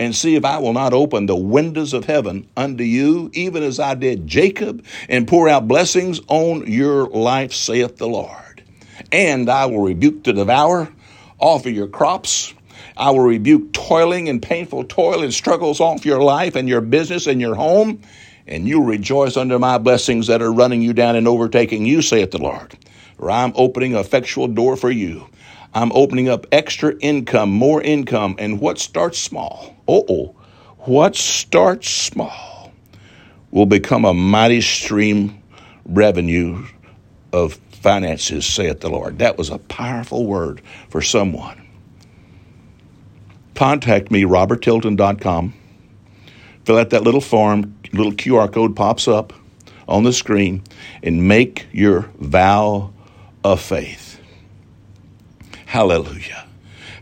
and 0.02 0.14
see 0.14 0.34
if 0.34 0.44
I 0.44 0.58
will 0.58 0.72
not 0.72 0.92
open 0.92 1.26
the 1.26 1.36
windows 1.36 1.92
of 1.92 2.04
heaven 2.04 2.48
unto 2.56 2.82
you, 2.82 3.30
even 3.34 3.62
as 3.62 3.78
I 3.78 3.94
did 3.94 4.26
Jacob, 4.26 4.84
and 5.08 5.28
pour 5.28 5.48
out 5.48 5.68
blessings 5.68 6.20
on 6.28 6.66
your 6.66 7.06
life, 7.06 7.52
saith 7.52 7.96
the 7.98 8.08
Lord. 8.08 8.62
And 9.10 9.48
I 9.48 9.66
will 9.66 9.82
rebuke 9.82 10.24
the 10.24 10.32
devourer 10.32 10.92
off 11.38 11.66
of 11.66 11.72
your 11.72 11.86
crops. 11.86 12.52
I 12.96 13.10
will 13.10 13.20
rebuke 13.20 13.72
toiling 13.72 14.28
and 14.28 14.42
painful 14.42 14.84
toil 14.84 15.22
and 15.22 15.32
struggles 15.32 15.80
off 15.80 16.04
your 16.04 16.22
life 16.22 16.56
and 16.56 16.68
your 16.68 16.80
business 16.80 17.26
and 17.26 17.40
your 17.40 17.54
home. 17.54 18.02
And 18.46 18.66
you'll 18.66 18.84
rejoice 18.84 19.36
under 19.36 19.58
my 19.58 19.78
blessings 19.78 20.26
that 20.26 20.42
are 20.42 20.52
running 20.52 20.82
you 20.82 20.92
down 20.92 21.14
and 21.14 21.28
overtaking 21.28 21.86
you, 21.86 22.02
saith 22.02 22.32
the 22.32 22.42
Lord. 22.42 22.76
For 23.18 23.30
I'm 23.30 23.52
opening 23.54 23.94
a 23.94 24.00
effectual 24.00 24.48
door 24.48 24.76
for 24.76 24.90
you. 24.90 25.28
I'm 25.74 25.92
opening 25.92 26.28
up 26.28 26.46
extra 26.52 26.94
income, 26.98 27.50
more 27.50 27.80
income. 27.80 28.34
And 28.38 28.60
what 28.60 28.78
starts 28.78 29.18
small? 29.18 29.74
Oh, 29.88 30.34
what 30.78 31.16
starts 31.16 31.88
small 31.88 32.72
will 33.50 33.66
become 33.66 34.04
a 34.04 34.14
mighty 34.14 34.60
stream 34.60 35.42
revenue 35.84 36.64
of 37.32 37.54
finances, 37.70 38.46
saith 38.46 38.80
the 38.80 38.88
Lord. 38.88 39.18
That 39.18 39.36
was 39.36 39.50
a 39.50 39.58
powerful 39.58 40.26
word 40.26 40.62
for 40.88 41.02
someone. 41.02 41.60
Contact 43.54 44.10
me, 44.10 44.22
roberttilton.com. 44.22 45.54
Fill 46.64 46.78
out 46.78 46.90
that 46.90 47.02
little 47.02 47.20
form, 47.20 47.76
little 47.92 48.12
QR 48.12 48.52
code 48.52 48.74
pops 48.76 49.08
up 49.08 49.32
on 49.88 50.04
the 50.04 50.12
screen, 50.12 50.62
and 51.02 51.26
make 51.28 51.66
your 51.72 52.10
vow 52.18 52.92
of 53.44 53.60
faith. 53.60 54.20
Hallelujah. 55.66 56.46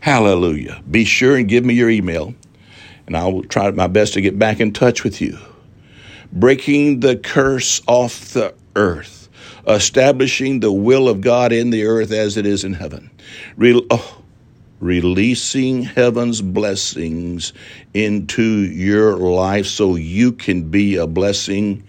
Hallelujah. 0.01 0.81
Be 0.89 1.05
sure 1.05 1.37
and 1.37 1.47
give 1.47 1.63
me 1.63 1.75
your 1.75 1.89
email, 1.89 2.33
and 3.11 3.17
I 3.17 3.27
will 3.27 3.43
try 3.43 3.69
my 3.71 3.87
best 3.87 4.13
to 4.13 4.21
get 4.21 4.39
back 4.39 4.61
in 4.61 4.71
touch 4.71 5.03
with 5.03 5.19
you. 5.19 5.37
Breaking 6.31 7.01
the 7.01 7.17
curse 7.17 7.81
off 7.85 8.29
the 8.29 8.53
earth, 8.77 9.27
establishing 9.67 10.61
the 10.61 10.71
will 10.71 11.09
of 11.09 11.19
God 11.19 11.51
in 11.51 11.71
the 11.71 11.87
earth 11.87 12.13
as 12.13 12.37
it 12.37 12.45
is 12.45 12.63
in 12.63 12.71
heaven. 12.71 13.11
Re- 13.57 13.85
oh, 13.89 14.21
releasing 14.79 15.83
heaven's 15.83 16.41
blessings 16.41 17.51
into 17.93 18.43
your 18.43 19.17
life 19.17 19.65
so 19.65 19.95
you 19.95 20.31
can 20.31 20.69
be 20.69 20.95
a 20.95 21.05
blessing 21.05 21.83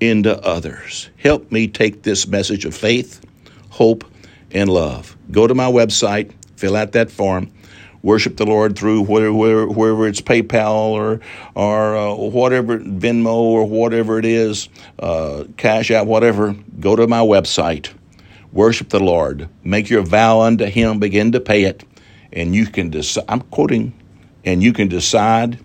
into 0.00 0.42
others. 0.42 1.10
Help 1.18 1.52
me 1.52 1.68
take 1.68 2.02
this 2.02 2.26
message 2.26 2.64
of 2.64 2.74
faith, 2.74 3.22
hope, 3.68 4.06
and 4.50 4.70
love. 4.70 5.18
Go 5.30 5.46
to 5.46 5.54
my 5.54 5.70
website, 5.70 6.32
fill 6.56 6.76
out 6.76 6.92
that 6.92 7.10
form, 7.10 7.52
worship 8.02 8.36
the 8.36 8.46
Lord 8.46 8.76
through 8.76 9.02
wherever, 9.02 9.66
wherever 9.66 10.06
it's 10.08 10.20
PayPal 10.20 10.74
or 10.74 11.20
or 11.54 11.96
uh, 11.96 12.14
whatever 12.14 12.78
Venmo 12.78 13.34
or 13.34 13.64
whatever 13.64 14.18
it 14.18 14.24
is, 14.24 14.68
uh, 14.98 15.44
Cash 15.56 15.90
App, 15.90 16.06
whatever. 16.06 16.54
Go 16.80 16.96
to 16.96 17.06
my 17.06 17.20
website, 17.20 17.90
worship 18.52 18.88
the 18.88 19.00
Lord, 19.00 19.48
make 19.64 19.90
your 19.90 20.02
vow 20.02 20.40
unto 20.40 20.66
Him, 20.66 20.98
begin 20.98 21.32
to 21.32 21.40
pay 21.40 21.64
it 21.64 21.84
and 22.32 22.54
you 22.54 22.66
can 22.66 22.90
decide. 22.90 23.24
I'm 23.28 23.40
quoting, 23.42 23.92
and 24.44 24.62
you 24.62 24.72
can 24.72 24.88
decide 24.88 25.58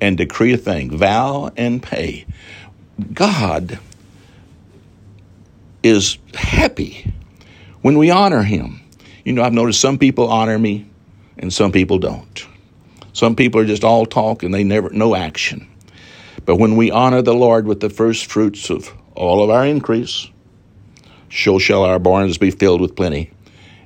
and 0.00 0.16
decree 0.16 0.52
a 0.52 0.56
thing, 0.56 0.96
vow 0.96 1.50
and 1.56 1.82
pay. 1.82 2.26
God 3.12 3.78
is 5.82 6.18
happy 6.34 7.12
when 7.80 7.98
we 7.98 8.10
honor 8.10 8.42
Him. 8.42 8.80
You 9.24 9.32
know, 9.32 9.42
I've 9.42 9.52
noticed 9.52 9.80
some 9.80 9.98
people 9.98 10.28
honor 10.28 10.58
me 10.58 10.86
and 11.42 11.52
some 11.52 11.72
people 11.72 11.98
don't. 11.98 12.46
Some 13.12 13.36
people 13.36 13.60
are 13.60 13.66
just 13.66 13.84
all 13.84 14.06
talk 14.06 14.42
and 14.42 14.54
they 14.54 14.64
never, 14.64 14.88
no 14.90 15.14
action. 15.14 15.68
But 16.46 16.56
when 16.56 16.76
we 16.76 16.90
honor 16.90 17.20
the 17.20 17.34
Lord 17.34 17.66
with 17.66 17.80
the 17.80 17.90
first 17.90 18.26
fruits 18.26 18.70
of 18.70 18.90
all 19.14 19.44
of 19.44 19.50
our 19.50 19.66
increase, 19.66 20.28
so 21.30 21.58
shall 21.58 21.82
our 21.84 21.98
barns 21.98 22.38
be 22.38 22.50
filled 22.50 22.80
with 22.80 22.96
plenty, 22.96 23.30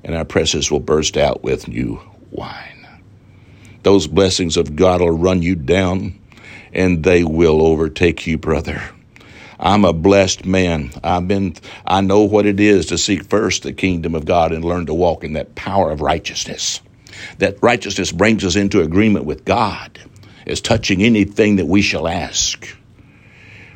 and 0.05 0.14
our 0.14 0.25
presses 0.25 0.71
will 0.71 0.81
burst 0.81 1.16
out 1.16 1.42
with 1.42 1.66
new 1.66 2.01
wine. 2.31 2.87
Those 3.83 4.07
blessings 4.07 4.57
of 4.57 4.77
God 4.77 5.01
will 5.01 5.16
run 5.16 5.42
you 5.42 5.55
down 5.55 6.19
and 6.73 7.03
they 7.05 7.25
will 7.25 7.62
overtake 7.62 8.27
you, 8.27 8.37
brother. 8.37 8.83
I'm 9.59 9.85
a 9.85 9.92
blessed 9.95 10.45
man. 10.45 10.92
I've 11.03 11.27
been 11.27 11.55
I 11.87 12.03
know 12.03 12.21
what 12.21 12.47
it 12.47 12.61
is 12.61 12.87
to 12.87 12.99
seek 12.99 13.25
first 13.25 13.62
the 13.62 13.73
kingdom 13.73 14.14
of 14.14 14.27
God 14.27 14.53
and 14.53 14.64
learn 14.64 14.87
to 14.87 14.95
walk 14.95 15.25
in 15.25 15.33
that 15.33 15.55
power 15.55 15.90
of 15.90 16.03
righteousness. 16.03 16.81
That 17.38 17.59
righteousness 17.62 18.12
brings 18.12 18.44
us 18.44 18.57
into 18.57 18.83
agreement 18.83 19.24
with 19.24 19.44
God 19.44 19.98
as 20.46 20.61
touching 20.61 21.02
anything 21.02 21.57
that 21.57 21.66
we 21.66 21.83
shall 21.83 22.07
ask. 22.07 22.66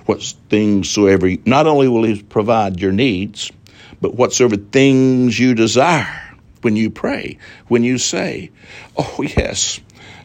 What 0.06 0.22
things 0.48 0.88
soever 0.88 1.30
not 1.44 1.66
only 1.66 1.88
will 1.88 2.04
he 2.04 2.22
provide 2.22 2.80
your 2.80 2.92
needs, 2.92 3.52
but 4.00 4.14
whatsoever 4.14 4.56
things 4.56 5.38
you 5.38 5.54
desire 5.54 6.36
when 6.62 6.76
you 6.76 6.90
pray, 6.90 7.38
when 7.68 7.84
you 7.84 7.98
say, 7.98 8.50
Oh, 8.96 9.22
yes, 9.22 9.80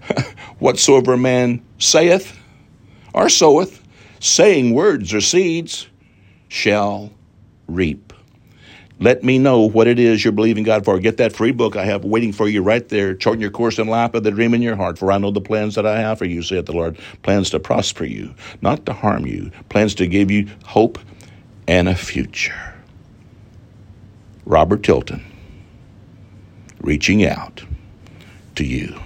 whatsoever 0.60 1.14
a 1.14 1.18
man 1.18 1.64
saith 1.78 2.38
or 3.14 3.30
soweth, 3.30 3.82
saying 4.20 4.74
words 4.74 5.14
or 5.14 5.22
seeds, 5.22 5.88
shall 6.48 7.12
reap. 7.68 8.14
Let 9.00 9.24
me 9.24 9.38
know 9.38 9.62
what 9.62 9.88
it 9.88 10.00
is 10.00 10.24
you're 10.24 10.32
believing 10.32 10.64
God 10.64 10.86
for. 10.86 10.98
Get 11.00 11.18
that 11.18 11.34
free 11.34 11.52
book 11.52 11.76
I 11.76 11.84
have 11.86 12.06
waiting 12.06 12.32
for 12.32 12.48
you 12.48 12.62
right 12.62 12.88
there, 12.88 13.14
charting 13.14 13.42
your 13.42 13.52
course 13.52 13.78
in 13.78 13.88
life 13.88 14.14
of 14.14 14.24
the 14.24 14.32
dream 14.32 14.54
in 14.54 14.62
your 14.62 14.78
heart. 14.78 14.98
For 14.98 15.12
I 15.12 15.18
know 15.18 15.32
the 15.32 15.42
plans 15.42 15.76
that 15.76 15.86
I 15.86 16.00
have 16.00 16.18
for 16.18 16.26
you, 16.26 16.42
saith 16.42 16.66
the 16.66 16.72
Lord. 16.72 16.98
Plans 17.22 17.50
to 17.50 17.60
prosper 17.60 18.06
you, 18.06 18.34
not 18.62 18.86
to 18.86 18.94
harm 18.94 19.26
you. 19.26 19.52
Plans 19.70 19.96
to 19.96 20.08
give 20.08 20.32
you 20.32 20.48
hope 20.64 20.98
and 21.68 21.90
a 21.90 21.96
future. 21.96 22.74
Robert 24.46 24.84
Tilton 24.84 25.24
reaching 26.80 27.26
out 27.26 27.64
to 28.56 28.64
you. 28.64 28.98